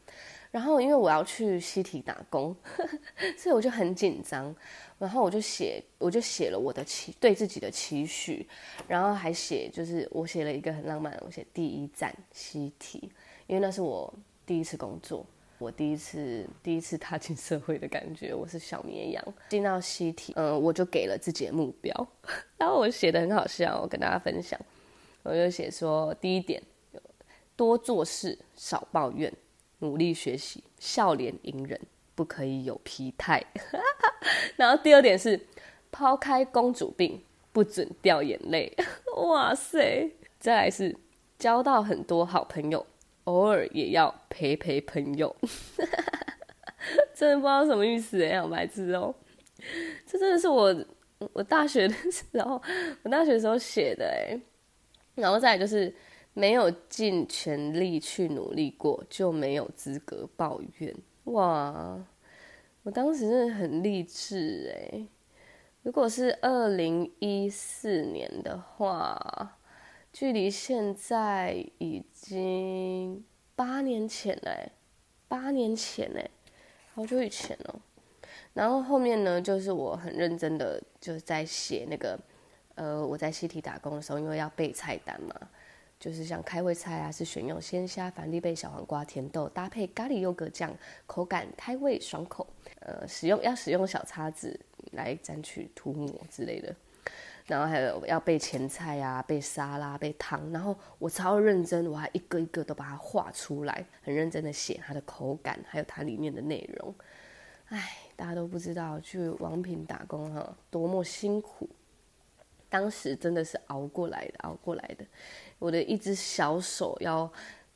[0.54, 2.54] 然后因为我要去西体打工，
[3.36, 4.54] 所以我就很紧张。
[5.00, 8.48] 然后我就写，我就写了我的期，对自己的期许，
[8.86, 13.10] 然后还写，就是我写了一个很浪漫，我写第一站西体，
[13.48, 14.14] 因为那是我
[14.46, 15.26] 第一次工作。
[15.58, 22.08] 我第一次第一次踏进社会的感觉，我是小绵羊进到西体，嗯，我就给了自己的目标，
[22.56, 24.60] 然后我写的很好笑，我跟大家分享，
[25.24, 26.62] 我就写说第一点，
[27.56, 29.32] 多做事，少抱怨，
[29.85, 31.79] 努力学习，笑脸迎人，
[32.14, 33.44] 不可以有疲态，
[34.57, 35.38] 然后第二点是
[35.92, 38.75] 抛开公主病，不准掉眼泪，
[39.29, 40.97] 哇塞，再来是
[41.38, 42.87] 交到很多好朋友。
[43.25, 45.35] 偶尔也要陪陪朋友，
[47.14, 49.14] 真的不知道什么意思哎，好白痴哦！
[50.07, 50.75] 这真的是我
[51.33, 52.61] 我大学的时候，
[53.03, 54.38] 我大学的时候写的哎。
[55.14, 55.94] 然后再来就是
[56.35, 60.94] 没有尽全力去努力过，就没有资格抱怨。
[61.25, 61.99] 哇，
[62.83, 65.07] 我当时真的很励志哎。
[65.83, 69.57] 如果是二零一四年的话。
[70.16, 73.25] 距离现在已经
[73.57, 74.70] 八年前了，
[75.27, 76.20] 八年前呢，
[76.92, 77.75] 好久以前哦。
[78.53, 82.16] 然后后面呢，就是我很认真的就是在写那个，
[82.77, 85.35] 呃，我在西体打工的时候，因为要背菜单嘛，
[86.04, 90.70] 就是像开胃菜啊，是选用鲜虾、凡立贝、小黄瓜、甜豆，搭配咖喱优格酱，
[91.06, 92.46] 口感开胃爽口。
[92.80, 94.60] 呃，使用要使用小叉子
[94.92, 96.76] 来沾取涂抹之类的。
[97.46, 100.52] 然后还有要备前菜啊，备沙拉，备汤。
[100.52, 106.94] 然后我超认真，我还一个一个都把它画出来，很认真的写它的口感，还有它里面的内容。
[107.68, 111.66] 哎，大家都不知道去王品打工哈，多么辛苦。
[112.68, 115.06] 当时真的是熬过来的，熬过来的。
[115.64, 117.31] 我的一只小手要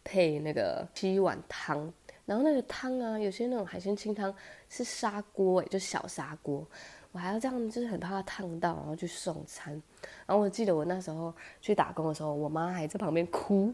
[0.04, 1.90] 配那个七碗汤，
[2.26, 4.34] 然后那个汤啊，有些那种海鲜清汤
[4.68, 6.66] 是砂锅，哎，就小砂锅。
[7.12, 9.72] 我还要这样，就是很怕烫到，然后去送餐。
[10.26, 13.72] 然后我记得我那时候去打工的时候，我妈还在旁边哭。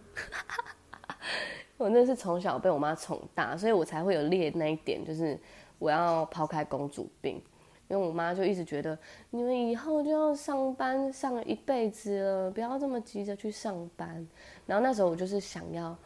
[1.77, 5.37] 我那是从小被我妈宠大，所以我才会有列那一点，就是
[5.81, 7.42] 我要抛开公主病。
[7.88, 8.99] 因为我妈就一直觉得
[9.31, 14.27] 你们以后就要上班上一辈子了，不要这么急着去上班。
[14.66, 15.97] 然后那时候我就是想要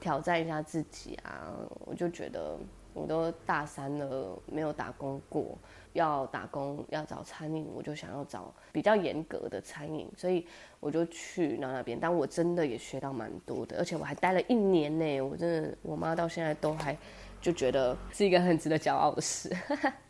[0.00, 1.52] 挑战一下自己啊，
[1.84, 2.56] 我就觉得
[2.94, 5.56] 我都大三了，没有打工过。
[5.94, 10.46] 要打工要找餐饮，我就想要找比较严格的餐饮，所以
[10.78, 11.98] 我就去到那边。
[11.98, 15.20] 但我真的也学到蛮多的，而且我还待了一年呢。
[15.22, 16.96] 我真的，我妈到现在都还
[17.40, 19.50] 就觉得是一个很值得骄傲的事。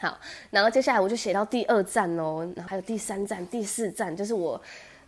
[0.00, 0.18] 好，
[0.50, 4.60] 然后接下来我就写到第二站哦，然后还有第三站、第四站，就是我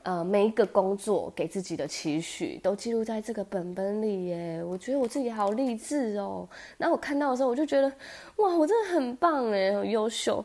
[0.04, 4.62] 呃，每一个工作给自己的期许都记录在这个本本里耶。
[4.62, 6.48] 我觉得我自己好励志哦。
[6.78, 7.92] 然后我看到的时候，我就觉得，
[8.36, 10.44] 哇，我真的很棒哎，很优秀。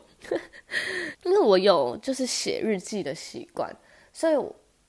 [1.22, 3.72] 因为我有就是写日记的习惯，
[4.12, 4.36] 所以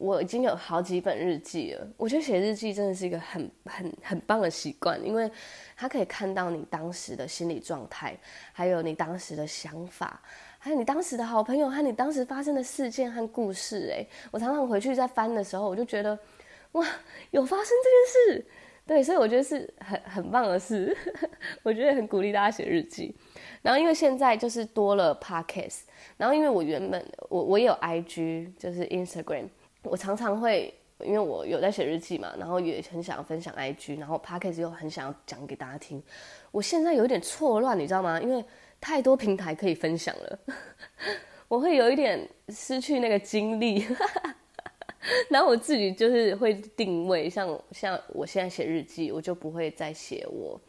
[0.04, 1.88] 我已经有好几本日记了。
[1.96, 5.32] 我觉得写日记真的是一个很很很棒的习惯，因为
[5.78, 8.18] 它可以看到你当时的心理状态，
[8.52, 10.22] 还有你当时的想法。
[10.60, 16.18] 还有你当时的好朋友和你当时发生的事件和故事，哎，我常常回去再翻的时候，我就觉得，
[16.72, 16.88] 哇，
[17.32, 18.46] 有发生这件事，
[18.88, 20.96] 对，所以我觉得是很很棒的事，
[21.64, 23.14] 我觉得很鼓励大家写日记。
[23.62, 25.82] 然后因为现在就是多了 Podcast，
[26.16, 29.50] 然后因为我原本我我也有 IG，就是 Instagram，
[29.84, 36.02] 我常常会因为我有在写日记嘛，然后也很想要分享 IG，然后 Podcast 又很想要讲给大家听，
[36.52, 38.20] 我现在有点错乱，你知道吗？
[38.22, 38.44] 因为
[38.80, 40.40] 太多平台可以分享了，
[41.48, 43.86] 我会有一点失去那个精力。
[45.30, 50.60] 然后我自己就是会定位，像像我现在写日记，我就不会再写我，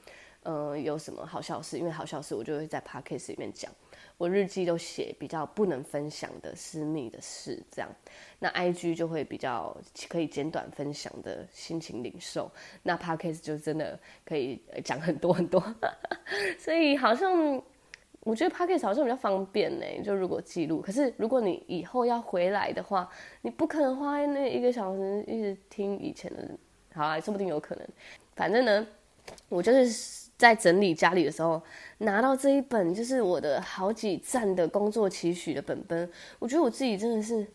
[0.45, 3.71] 呃，有什么好笑事，因为好笑事我就会在 podcast 里面讲。
[4.17, 7.91] 我日记都写比较不能分享的私密的事，这样。
[8.39, 9.77] 那 IG 就会比较
[10.09, 12.49] 可以简短分享的心情领受。
[12.83, 15.61] 那 podcast 就真的可以讲很多很多，
[16.59, 17.61] 所以好像。
[18.21, 20.81] 我觉得 Podcast 好像比较方便呢，就如果记录。
[20.81, 23.07] 可是如果你以后要回来的话，
[23.43, 26.49] 你不可能花那一个小时一直听以前的。
[26.95, 27.87] 好啊，说不定有可能。
[28.35, 28.87] 反正呢，
[29.51, 31.61] 我就是在整理家里的时候，
[31.99, 36.11] 拿到这一本就是我的好几站的工作期许的本本。
[36.39, 37.47] 我觉得我自己真的是，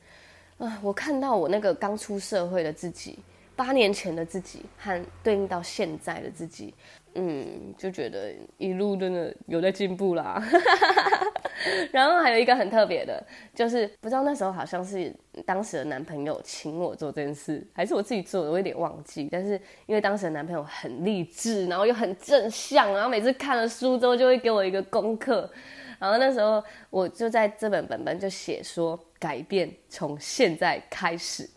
[0.58, 3.20] 啊，我看到我那个刚出社会的自己，
[3.56, 6.74] 八年前的自己，和对应到现在的自己。
[7.22, 10.42] 嗯，就觉得一路真的有在进步啦。
[11.92, 13.22] 然后还有一个很特别的，
[13.54, 15.14] 就是不知道那时候好像是
[15.46, 19.28] 当时的男朋友请我做这件事，还是我自己做的，我有点忘记。
[19.30, 25.52] 但是因为当时的男朋友很励志，然后又很正向，然后每次看了书之后就会给我一个功课。
[26.00, 31.50] 然后那时候我就在这本本本就写说，改变从现在开始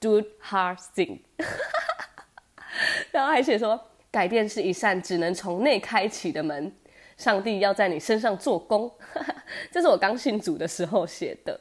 [0.00, 1.18] ，do hard thing。
[3.12, 3.78] 然后还写说。
[4.16, 6.72] 改变是一扇只能从内开启的门，
[7.18, 8.90] 上帝要在你身上做工。
[9.70, 11.60] 这是我刚信主的时候写的，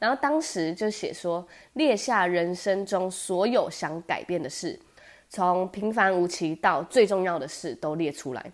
[0.00, 4.76] 然后当时就写说，列下人生中所有想改变的事，
[5.28, 8.44] 从平凡无奇到最重要的事都列出来。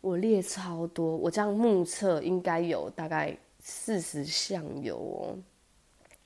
[0.00, 5.36] 我列超多，我这样目测应该有大概四十项有哦，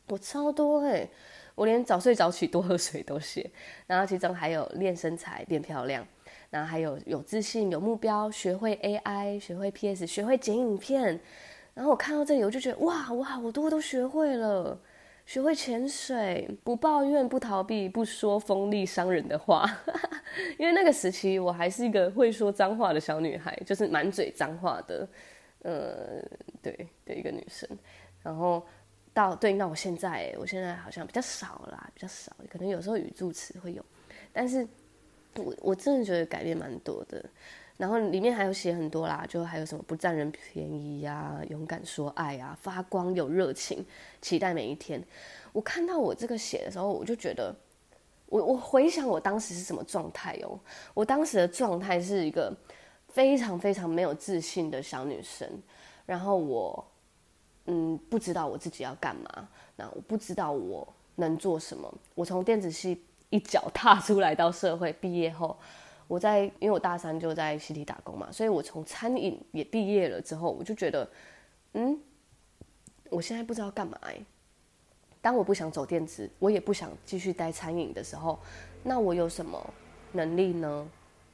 [0.07, 1.09] 我超多哎，
[1.57, 3.51] 我连早睡早起多喝水都写，
[3.89, 6.07] 然后其中还有练身材变漂亮。
[6.51, 11.21] 然后还有有自信、有目标，学会 AI，学会 PS，学会剪影片。
[11.73, 14.79] 然后我看到这里，我就觉得哇，我好多都学会了。
[15.27, 19.65] 学会潜水，不抱怨，不逃避，不说锋利伤人的话。
[20.59, 25.09] 因为那个时期我还是一个会说脏话的小女孩，就是满嘴脏话的，
[25.63, 26.21] 呃，
[26.61, 27.69] 对的一个女生。
[28.25, 28.67] 然后
[29.15, 33.85] 到对应到我现在，我现在好像比较少啦，比较少，可能有时候语助词会有，
[34.33, 34.67] 但是。
[35.37, 37.25] 我我真的觉得改变蛮多的，
[37.77, 43.85] 然后里面还有写很多啦，就还有什么不占人便宜呀、勇敢说爱啊，发光有热情，
[44.21, 45.03] 期待每一天。
[45.53, 47.55] 我看到我这个写的时候，我就觉得，
[48.27, 50.59] 我我回想我当时是什么状态哦，
[50.95, 52.53] 我当时的状态是一个
[53.09, 55.49] 非常非常没有自信的小女生，
[56.07, 56.85] 然后我
[57.67, 63.01] 嗯不知道我自己要干嘛，那我不知道我能做什么，我从电子系。
[63.31, 65.57] 一脚踏出来到社会毕业后，
[66.07, 71.09] 我在因为我大三就在实体打工嘛，所以我从餐饮也毕业了之后，我就觉得，
[71.75, 71.99] 嗯，
[73.09, 73.99] 我现在不知道干嘛。
[75.23, 78.39] 当我不想走电子，我也不想继续待餐饮的时候，
[78.83, 79.75] 那我有什么
[80.13, 80.89] 能力呢？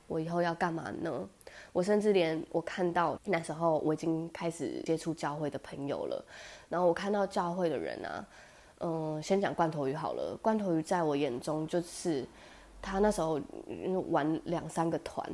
[0.06, 1.28] 我以后要干嘛呢？
[1.72, 6.24] 我甚至连我看到那时候我已经开始接触教会的朋友了，
[6.68, 8.26] 然后我看到教会的人啊。
[8.80, 10.36] 嗯，先讲罐头鱼好了。
[10.42, 12.26] 罐头鱼在我眼中就是，
[12.82, 13.40] 他那时候
[14.10, 15.26] 玩两三个团，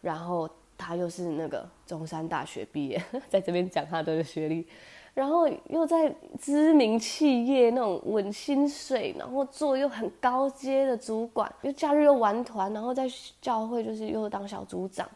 [0.00, 4.66] 然后他又是那个中山大学毕业， 在这边讲他的学历，
[5.12, 13.06] 然后又在知名企业那种稳薪水，然后做又很高阶的主管，又假日又玩团，然后在
[13.42, 15.06] 教会就是又当小组长，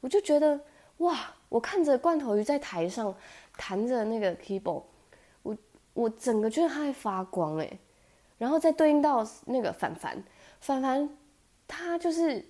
[0.00, 0.58] 我就觉得
[0.98, 1.16] 哇，
[1.48, 3.14] 我看着罐头鱼在台上
[3.56, 4.82] 弹着那个 keyboard。
[5.98, 7.78] 我整个觉得他在发光哎，
[8.38, 10.22] 然后再对应到那个凡凡，
[10.60, 11.10] 凡凡
[11.66, 12.44] 他就是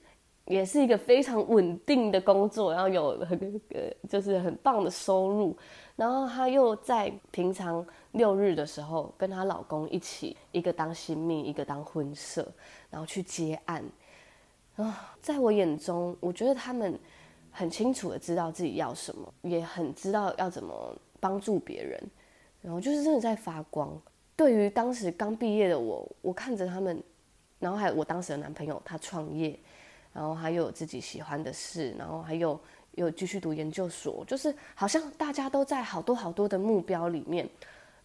[0.44, 5.56] 也是一个非常稳定的工作，然后有很呃就是很棒的收入，
[5.96, 12.46] 然后她又在平常六日的时候跟她老公一起，一个当新密，一个当婚社，
[12.90, 13.82] 然后去接案。
[14.76, 17.00] 啊，在我眼中，我觉得他们
[17.50, 22.10] 很清楚的知道自己要什么，也很知道要怎么帮助别人，
[22.62, 24.00] 然后就是真的在发光。
[24.36, 27.02] 对于当时刚毕业的我，我看着他们，
[27.58, 29.58] 然后还有我当时的男朋友，他创业。
[30.10, 32.58] 然后还有自己喜欢的事，然后还有
[32.92, 37.48] 有继续读研究所，就是好像大家都在好多好多的目标里面，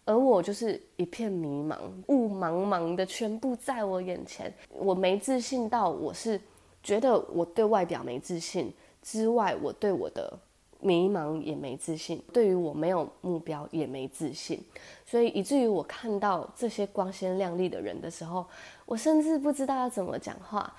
[0.04, 1.78] 而我就是一片迷茫，
[2.08, 6.40] 雾茫茫的全部在我眼前，我没自信到我是
[6.84, 10.38] 觉得我对外表没自信之外，我对我的
[10.84, 14.62] 迷茫也没自信，对于我没有目标也没自信，
[15.04, 18.46] 所以以至于我看到这些光鲜亮丽的人的时候，
[18.86, 20.72] 我甚至不知道要怎么讲话。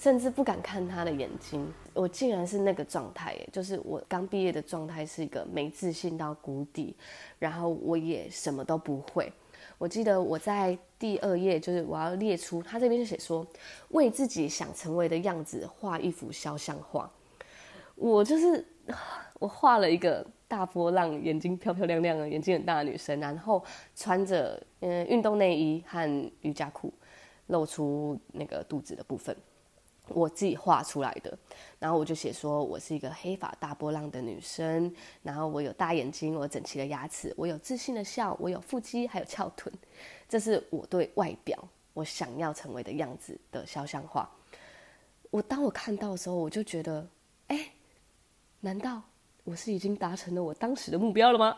[0.00, 6.94] 甚至不敢看他的眼睛，我竟然是那个状态，就是我刚毕业的状态是一个没自信到谷底，
[7.40, 9.32] 然后我也什么都不会。
[9.76, 13.44] 我记得我在第二页，就是我要列出，他这边就写说，
[13.88, 17.10] 为自己想成为的样子画一幅肖像画。
[17.96, 18.64] 我就是
[19.38, 23.64] 我画了一个大波浪，眼睛漂漂亮亮的，眼睛很大的女生，然后
[23.94, 26.92] 穿着嗯运动内衣和瑜伽裤，
[27.46, 29.36] 露出那个肚子的部分。
[30.10, 31.38] 我自己画出来的，
[31.78, 34.90] 然后我就写说，我是一个黑发大波浪的女生，
[35.22, 39.70] 然后我有大眼睛，我整齐的牙齿，我有自信的笑，我有腹肌，还有翘臀，
[40.26, 41.62] 这是我对外表
[41.92, 44.26] 我想要成为的样子的肖像画。
[45.30, 47.06] 我当我看到的时候，我就觉得，
[47.48, 47.70] 哎，
[48.60, 49.02] 难道
[49.48, 51.56] 我是已经达成了我当时的目标了吗？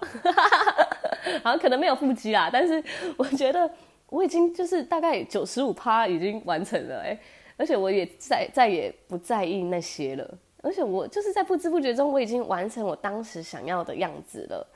[1.43, 2.83] 好像可能没有腹肌啦，但是
[3.17, 3.69] 我觉得
[4.09, 7.19] 我已经就是大概九十五趴已经完成了，哎。
[7.57, 14.67] 而且我也再再也不在意那些了，而且我就是在不知不觉中，我已经完成我当时想要的样子了。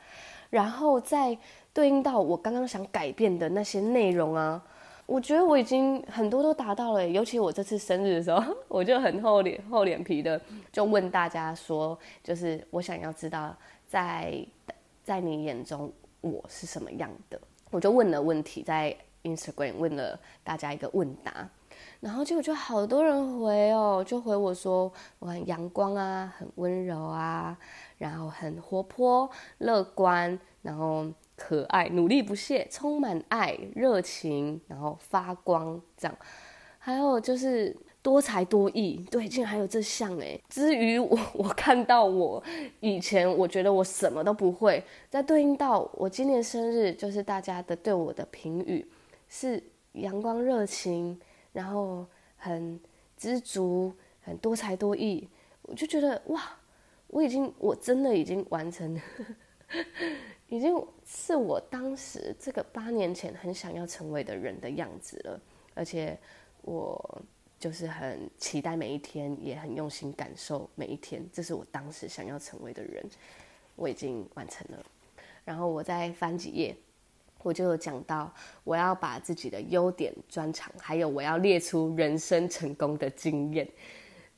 [0.51, 1.35] 然后再
[1.73, 4.63] 对应到我刚刚想改变的那些内容啊，
[5.07, 7.07] 我觉得我已经很多都达到了。
[7.07, 10.41] 尤其我这次生日的时候， 我就很厚脸厚脸皮的
[10.73, 13.55] 就问大家说，就是我想要知道
[13.87, 14.45] 在
[15.03, 17.39] 在你眼中我是什么样的，
[17.71, 21.49] 我就问了问题，在 Instagram 问了大家一个问答。
[22.01, 27.57] 然后结果就好多人回哦，就回我说我很阳光啊，很温柔啊，
[27.99, 29.29] 然后很活泼、
[29.59, 31.07] 乐观，然后
[31.37, 36.19] 可爱、努力不懈、充满爱、热情，然后发光这样。
[36.79, 40.39] 还有就是多才多艺，对，竟然还有这项哎。
[40.49, 42.43] 至于我， 我看到我
[42.81, 48.87] 以前我觉得我什么都不会，再对应到我今年生日，就是大家的对我的评语
[49.29, 49.63] 是
[49.93, 51.21] 阳光、热情。
[51.55, 52.05] 然后
[52.37, 52.81] 很
[53.17, 55.29] 知足，很多才多艺，
[55.63, 56.43] 我就觉得哇，
[57.07, 59.01] 我已经我真的已经完成了，
[60.51, 60.75] 已经
[61.07, 65.41] 是我当时这个八年前很想要成为的人的样子了，
[65.75, 66.19] 而且
[66.63, 67.23] 我
[67.59, 73.05] 就是很期待每一天，也很用心感受每一天，这是我当时想要成为的人，
[73.77, 74.85] 我已经完成了。
[75.45, 76.77] 然后我再翻几页。
[77.43, 78.33] 我就有讲到，
[78.65, 83.69] 我要把自己的优点、专长，还有我要列出人生成功的经验，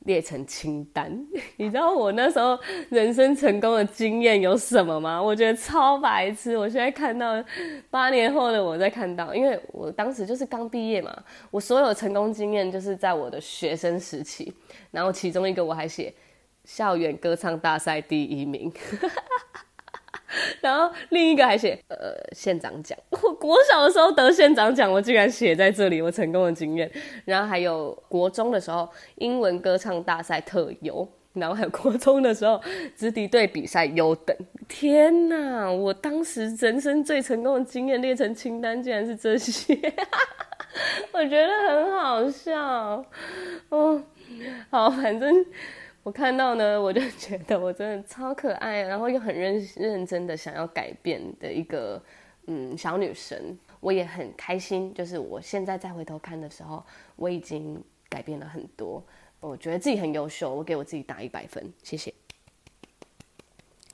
[0.07, 1.11] 列成清单。
[1.57, 2.57] 你知道我那时候
[2.89, 5.21] 人生成功的经验有什么吗？
[5.21, 6.57] 我觉得超白痴。
[6.57, 7.43] 我现在看到
[7.91, 11.15] 八年后的我在看到，因为我当时就是刚毕业嘛，
[11.51, 14.51] 我所有成功经验就是在我的学生时期，
[14.89, 16.11] 然后其中一个我还写
[16.63, 18.71] 校园歌唱大赛第一名。
[20.61, 26.91] 然后另一个还写呃县长奖， 我国小的时候得县长奖，我竟然写在这里，我成功的经验。
[27.25, 32.61] 然后还有国中的时候英文歌唱大赛特优，然后还有国中的时候
[32.95, 34.35] 直笛队比赛优等。
[34.67, 39.73] 天哪，我当时人生最成功的经验列成清单，竟然是这些，
[41.13, 43.05] 我觉得很好笑。
[43.69, 44.03] 哦，
[44.69, 45.45] 好，反正。
[46.07, 52.01] 我看到呢，我就觉得我真的超可爱，然后又很认认真的想要改变的一个
[52.45, 53.37] 嗯小女生，
[53.81, 54.93] 我也很开心。
[54.93, 56.81] 就是我现在再回头看的时候，
[57.17, 59.03] 我已经改变了很多，
[59.41, 62.13] 我觉得自己很优秀，我给我自己打一百分，谢谢。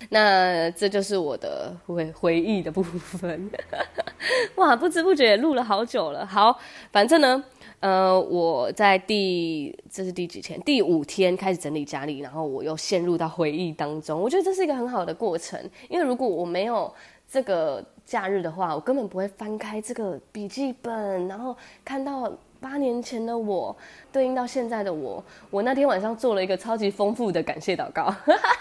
[0.08, 3.50] 那这就是我的回回忆的部分，
[4.58, 6.28] 哇，不知不觉录了好久了。
[6.28, 6.60] 好，
[6.92, 7.44] 反正呢。
[7.84, 10.58] 呃，我在第这是第几天？
[10.62, 14.18] 第五天开始整理家里，然后我又陷入到回忆当中。
[14.22, 15.60] 我觉得这是一个很好的过程，
[15.90, 16.90] 因为如果我没有
[17.30, 21.54] 这个假日的话，我根本不会翻开这个笔记本，然后
[21.84, 22.32] 看到
[22.62, 23.76] 八年前的我
[24.14, 25.22] 对应到现在的我。
[25.50, 28.06] 我那天晚上做了一个超级丰富的感谢祷告，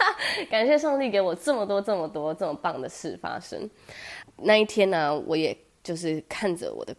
[0.51, 3.71] 感谢上帝给我这么多、这么多、这么棒的事发生。
[4.39, 6.93] 那一天呢、我也就是看着我的，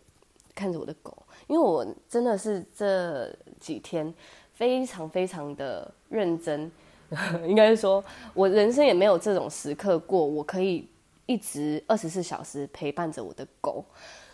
[0.56, 1.18] 看着我的狗，
[1.54, 4.12] 因为我真的是这几天
[4.56, 6.72] 非常非常的认真。
[7.46, 10.26] 应该是说，我人生也没有这种时刻过。
[10.26, 10.90] 我可以
[11.28, 13.86] 一直二十四小时陪伴着我的狗，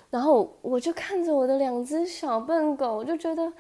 [0.10, 3.52] 然后我就看着我的两只小笨狗，我就觉得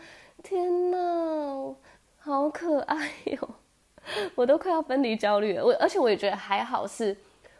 [0.41, 1.75] 天哪，
[2.19, 3.49] 好可爱哟！
[4.35, 5.65] 我都快要分离焦虑了。
[5.65, 7.17] 我而且我也觉得还好，是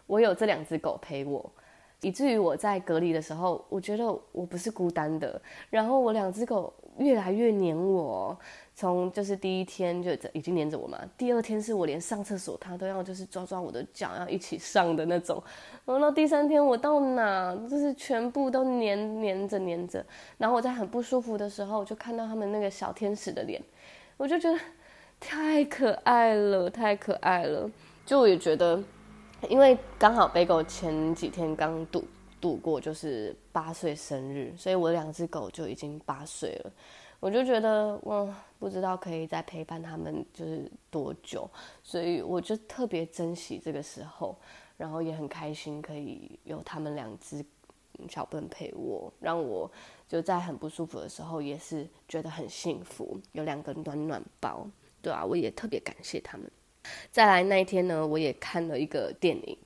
[0.08, 1.52] 我有这两只狗陪我，
[2.02, 5.41] 以至于我在隔离的时候，我觉得我不是孤单的。
[5.70, 8.38] 然后我两只狗越来越黏我。
[8.76, 15.43] 从就是第一天就已经黏着我嘛，第二天是我连上厕所它都要就是抓抓我的脚，要一起上的那种。
[15.84, 20.02] 然后到第三天我到哪就是全部都黏黏着黏着。
[20.38, 23.62] 然后我在很不舒服的时候，我就看到他们那个小天使的脸，
[24.16, 24.58] 我就觉得
[25.20, 27.70] 太可爱了，太可爱了。
[28.06, 28.82] 就我也觉得，
[29.48, 32.04] 因为刚好贝狗前几天刚度
[32.42, 36.72] 度过就是八岁生日，所以我两只狗就已经八岁了。
[37.22, 38.28] 我就觉得，哇，
[38.60, 41.50] 不知道可以再陪伴他们就是多久，
[41.84, 44.38] 所以我就特别珍惜这个时候，
[44.78, 47.44] 然后也很开心可以有他们两只
[48.08, 49.70] 小笨陪我，让我
[50.08, 54.66] 就在很不舒服的时候也是觉得很幸福，有两个暖暖包，
[55.02, 56.50] 对啊，我也特别感谢他们。
[57.12, 59.58] 再来那一天呢，我也看了一个电影，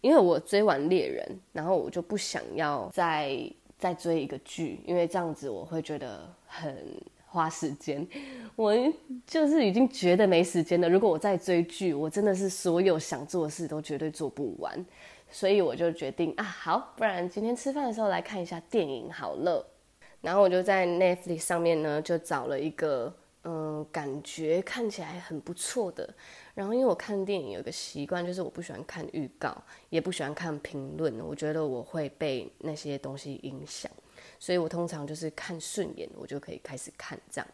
[0.00, 3.36] 因为我追完猎人，然后我就不想要再。
[3.76, 6.74] 再追一个剧，因为这样子我会觉得很
[7.26, 8.06] 花时间。
[8.56, 8.72] 我
[9.26, 10.88] 就是已经觉得没时间了。
[10.88, 14.72] 如果我再追剧，我真的是所有想做的事都绝对做不完。
[15.28, 19.66] 所以我就决定啊，好，不然今天吃饭的时候来看一下电影好了。
[20.22, 23.12] 然后我就在 Netflix 上面呢，就找了一个。
[23.44, 26.14] 嗯，感觉看起来很不错的。
[26.54, 29.54] 然后，因为我看电影有一个习惯，就是我不喜欢看预告，
[29.90, 31.20] 也不喜欢看评论。
[31.20, 33.90] 我觉得我会被那些东西影响，
[34.38, 37.46] 所以我通常就是看顺眼，我就可以开始看这样。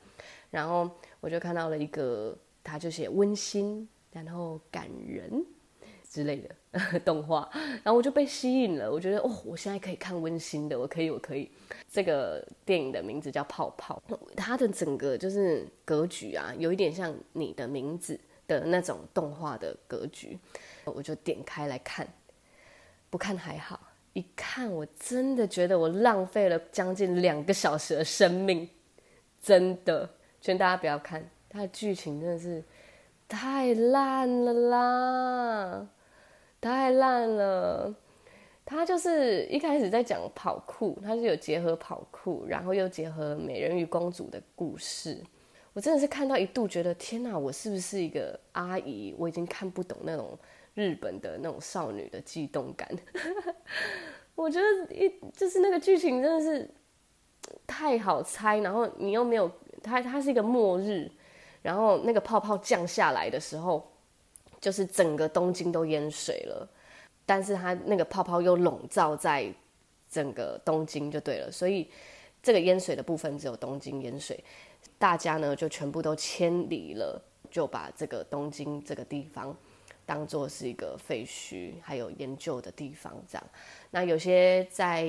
[0.50, 5.44] 然后我就看到了一个，他就写温馨，然后感人。
[6.12, 8.90] 之类的动画，然后我就被吸引了。
[8.90, 11.48] 我觉得哦，我现在可以看温馨的，我可以，我可以。
[11.88, 14.02] 这个电影的名字叫《泡泡》，
[14.36, 20.36] 它的整个就是格局啊，有一点像你的名字的那种动画的格局。
[20.84, 22.04] 我就点开来看，
[23.08, 23.78] 不看还好，
[24.12, 28.68] 一看我真的觉得我浪费了将近两个小时的生命，
[29.40, 32.64] 真的劝大家不要看，它的剧情真的是
[33.28, 35.88] 太烂了啦！
[36.60, 37.94] 太烂了，
[38.66, 45.18] 他就是一开始在讲跑酷，他是有结合跑酷，然后又结合美人鱼公主的故事。
[45.72, 49.14] 我真的是看到一度觉得，天哪，我是不是一个阿姨？
[49.16, 50.38] 我已经看不懂那种
[50.74, 52.86] 日本的那种少女的悸动感。
[54.34, 56.68] 我觉得一就是那个剧情真的是
[57.66, 59.50] 太好猜，然后你又没有，
[59.82, 61.10] 它它是一个末日，
[61.62, 63.89] 然后那个泡泡降下来的时候。
[64.60, 66.68] 就是整个东京都淹水了，
[67.24, 69.50] 但是它那个泡泡又笼罩在
[70.10, 71.88] 整个东京就对了，所以
[72.42, 74.42] 这个淹水的部分只有东京淹水，
[74.98, 79.56] 大家呢就全部都迁离了，就把这个东京这个地方
[80.04, 83.46] 当做是一个废墟，还有研究的地方这样。
[83.90, 85.04] 那有些在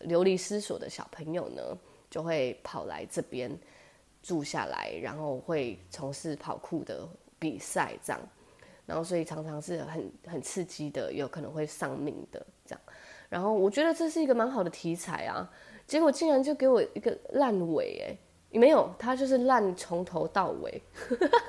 [0.00, 1.62] 流离失所的小朋友呢，
[2.10, 3.56] 就会跑来这边
[4.22, 8.20] 住下来，然后会从事跑酷的比赛这样。
[8.90, 12.80] 然后，所以常常是很很刺激的，有可能会丧命的这样。
[13.28, 15.48] 然后，我觉得这是一个蛮好的题材啊。
[15.86, 20.82] 结果竟然就给我一个烂尾，哎，没有，它就是烂从头到尾。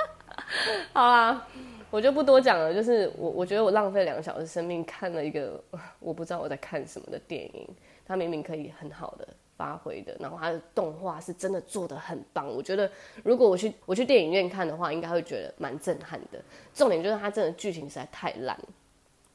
[0.93, 1.47] 好啦，
[1.89, 2.71] 我就不多讲了。
[2.71, 5.59] 就是我，我觉得我浪费两个小时生命看了一个
[5.99, 7.67] 我不知道我在看什么的电影，
[8.05, 9.27] 它明明可以很好的。
[9.61, 12.47] 发挥的，然后它的动画是真的做的很棒。
[12.47, 12.89] 我觉得
[13.23, 16.43] 如果我去我去电影院看的话，应该会觉得蛮震撼的。
[16.73, 18.59] 重点就是它真的剧情实在太烂。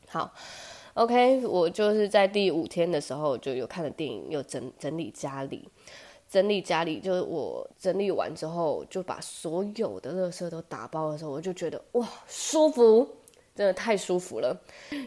[0.09, 0.35] 好
[0.95, 5.68] ，OK，我就是在第五天的时候就有看了电影，又整整理家里，
[6.29, 13.09] 整理家里就是我整理完之后，就把所有的垃圾都打包的时候，我就觉得哇，舒服，
[13.55, 14.61] 真的太舒服了。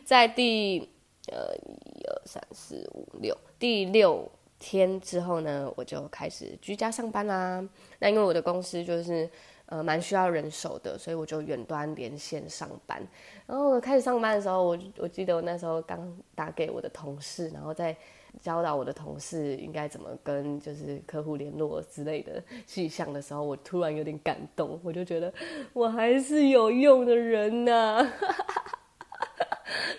[0.05, 0.79] 在第
[1.27, 4.31] 呃一二三四五六第六。
[4.59, 7.65] 天之后呢，我就开始居家上班啦。
[7.97, 9.29] 那因为我的公司就是，
[9.67, 13.01] 呃蛮需要人手的，所以我就远端连线上班。
[13.47, 17.95] 然后我开始上班的时候，我我记得我那时候刚打给我的同事，然后在
[18.41, 25.33] 教导我的同事应该怎么跟就是客户联络之类的细项的时候，我突然有点感动，我就觉得
[25.73, 28.13] 我还是有用的人呐、啊。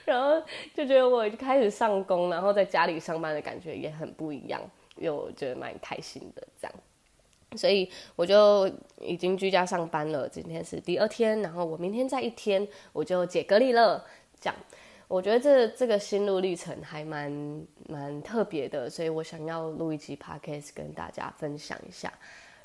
[0.04, 0.42] 然后
[0.74, 4.60] 就觉得我开始上工，然后在家里上班的感觉也很不一样，
[4.96, 6.74] 又觉得蛮开心的这样，
[7.56, 8.70] 所以我就
[9.00, 10.28] 已经居家上班了。
[10.28, 14.04] 今天是第二天，然后我明天再一天我就解隔离了。
[14.40, 14.56] 这样，
[15.08, 22.12] 我觉得这这个心路历程还蛮蛮特别的，所以我想要录一集 podcast 跟大家分享一下。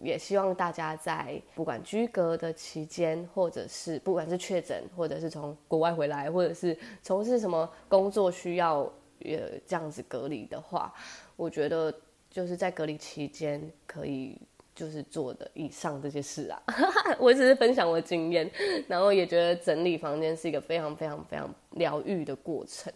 [0.02, 8.80] 也希望大家在不管居隔的期间，或者是不管是确诊，或者是从国外回来，或者是从事什么工作需要
[9.24, 10.94] 呃这样子隔离的话，
[11.36, 11.94] 我觉得
[12.30, 14.38] 就是在隔离期间可以
[14.76, 16.62] 就是做的以上这些事啊。
[17.18, 18.52] 我只是分享我的经验，
[18.88, 22.92] 然后也觉得整理房间是一个非常非常非常疗愈的过程。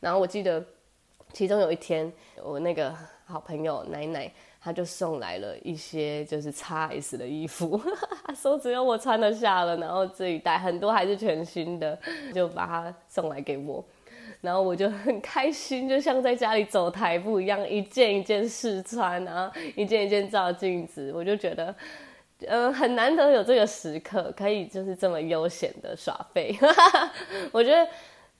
[0.00, 0.64] 然后我记得
[1.32, 2.12] 其中有一天，
[2.42, 2.92] 我那个
[3.24, 4.32] 好朋友奶奶。
[4.64, 7.80] 他就送来了一些就是 XS 的衣服，
[8.40, 11.98] 说只有我穿得下了，然后这一袋很多还是全新的，
[12.32, 13.84] 就把它送来给我，
[14.40, 21.74] 然后我就很开心，就像在家里走台步一样，一件一件试穿，然后一件一件照镜子，我就觉得，
[22.46, 26.56] 呃，很难得有这个时刻，可以就是这么悠闲的耍废。
[27.50, 27.88] 我觉得，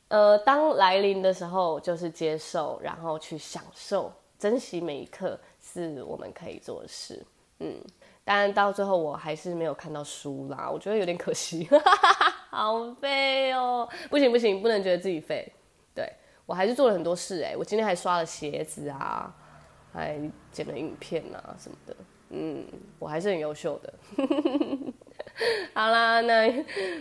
[0.06, 5.36] 呃，当来临的时候，就是接受，然后去享受，珍惜每一刻。
[5.72, 7.24] 是我们可以做的事，
[7.60, 7.74] 嗯，
[8.24, 11.66] 但到最后我还是没有看到书啦，我觉得有点可惜，
[12.50, 15.50] 好废哦，不行不行，不能觉得自己废，
[15.94, 16.06] 对，
[16.44, 19.34] 我还是做了很多事哎，我今天还刷了鞋子啊，
[19.92, 20.18] 还
[20.50, 21.96] 剪了影片啊什么的，
[22.30, 22.64] 嗯，
[22.98, 23.94] 我还是很优秀的，
[25.74, 26.52] 好啦，那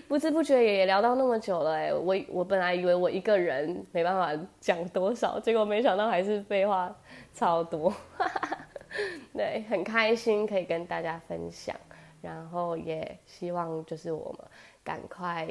[0.07, 6.95] 不知不觉也聊到那么久了哎，我我本来以为我一个人没办法讲多少，结果没想到还是废话
[7.33, 7.93] 超多。
[9.33, 11.75] 对，很开心可以跟大家分享，
[12.21, 14.47] 然后也希望就是我们
[14.83, 15.47] 赶快，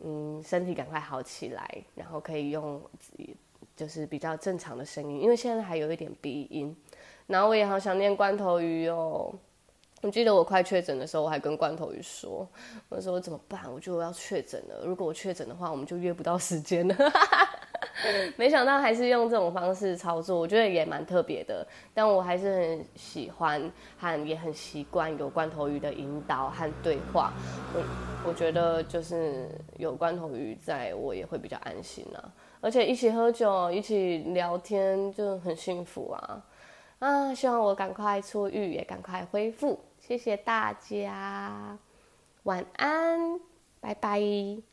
[0.00, 2.80] 嗯，身体赶快好起来，然后可以用
[3.74, 6.76] 就是比较正常的声音，因为现在还有一点鼻音，
[7.26, 9.34] 然后我也好想念罐头鱼哦。
[10.02, 12.46] 我记得我快确诊的时候，我还跟罐头鱼说，
[12.88, 13.62] 我说我怎么办？
[13.72, 16.94] 我觉得我要确诊了，如果我确诊的话，我们就约不到时间了。
[18.36, 21.66] 没想到还是用这种方式操作，我觉得也蛮特别的。
[21.92, 27.32] 但我还是很喜欢和也很习惯有罐头鱼的引导和对话。
[27.74, 32.32] 我我觉得就是有罐头鱼在，我也会比较安心啊。
[32.60, 36.44] 而且一起喝酒、一起聊天就很幸福啊！
[37.00, 39.80] 啊，希望我赶快出狱，也赶快恢复。
[39.98, 41.76] 谢谢大家，
[42.44, 43.40] 晚安，
[43.80, 44.71] 拜拜。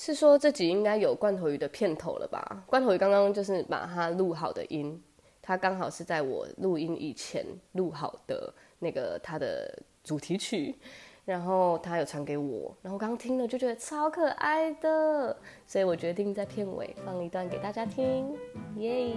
[0.00, 2.62] 是说这集应该有罐头鱼的片头了吧？
[2.68, 5.02] 罐头鱼刚刚就是把它录好的音，
[5.42, 10.76] 它刚好是在我录音以前录好的那个它的主题曲，
[11.24, 15.36] 然后他有传给我，然后刚刚听了就觉得超可爱的，
[15.66, 18.38] 所以我决定在片尾放一段给大家听，
[18.76, 19.16] 耶！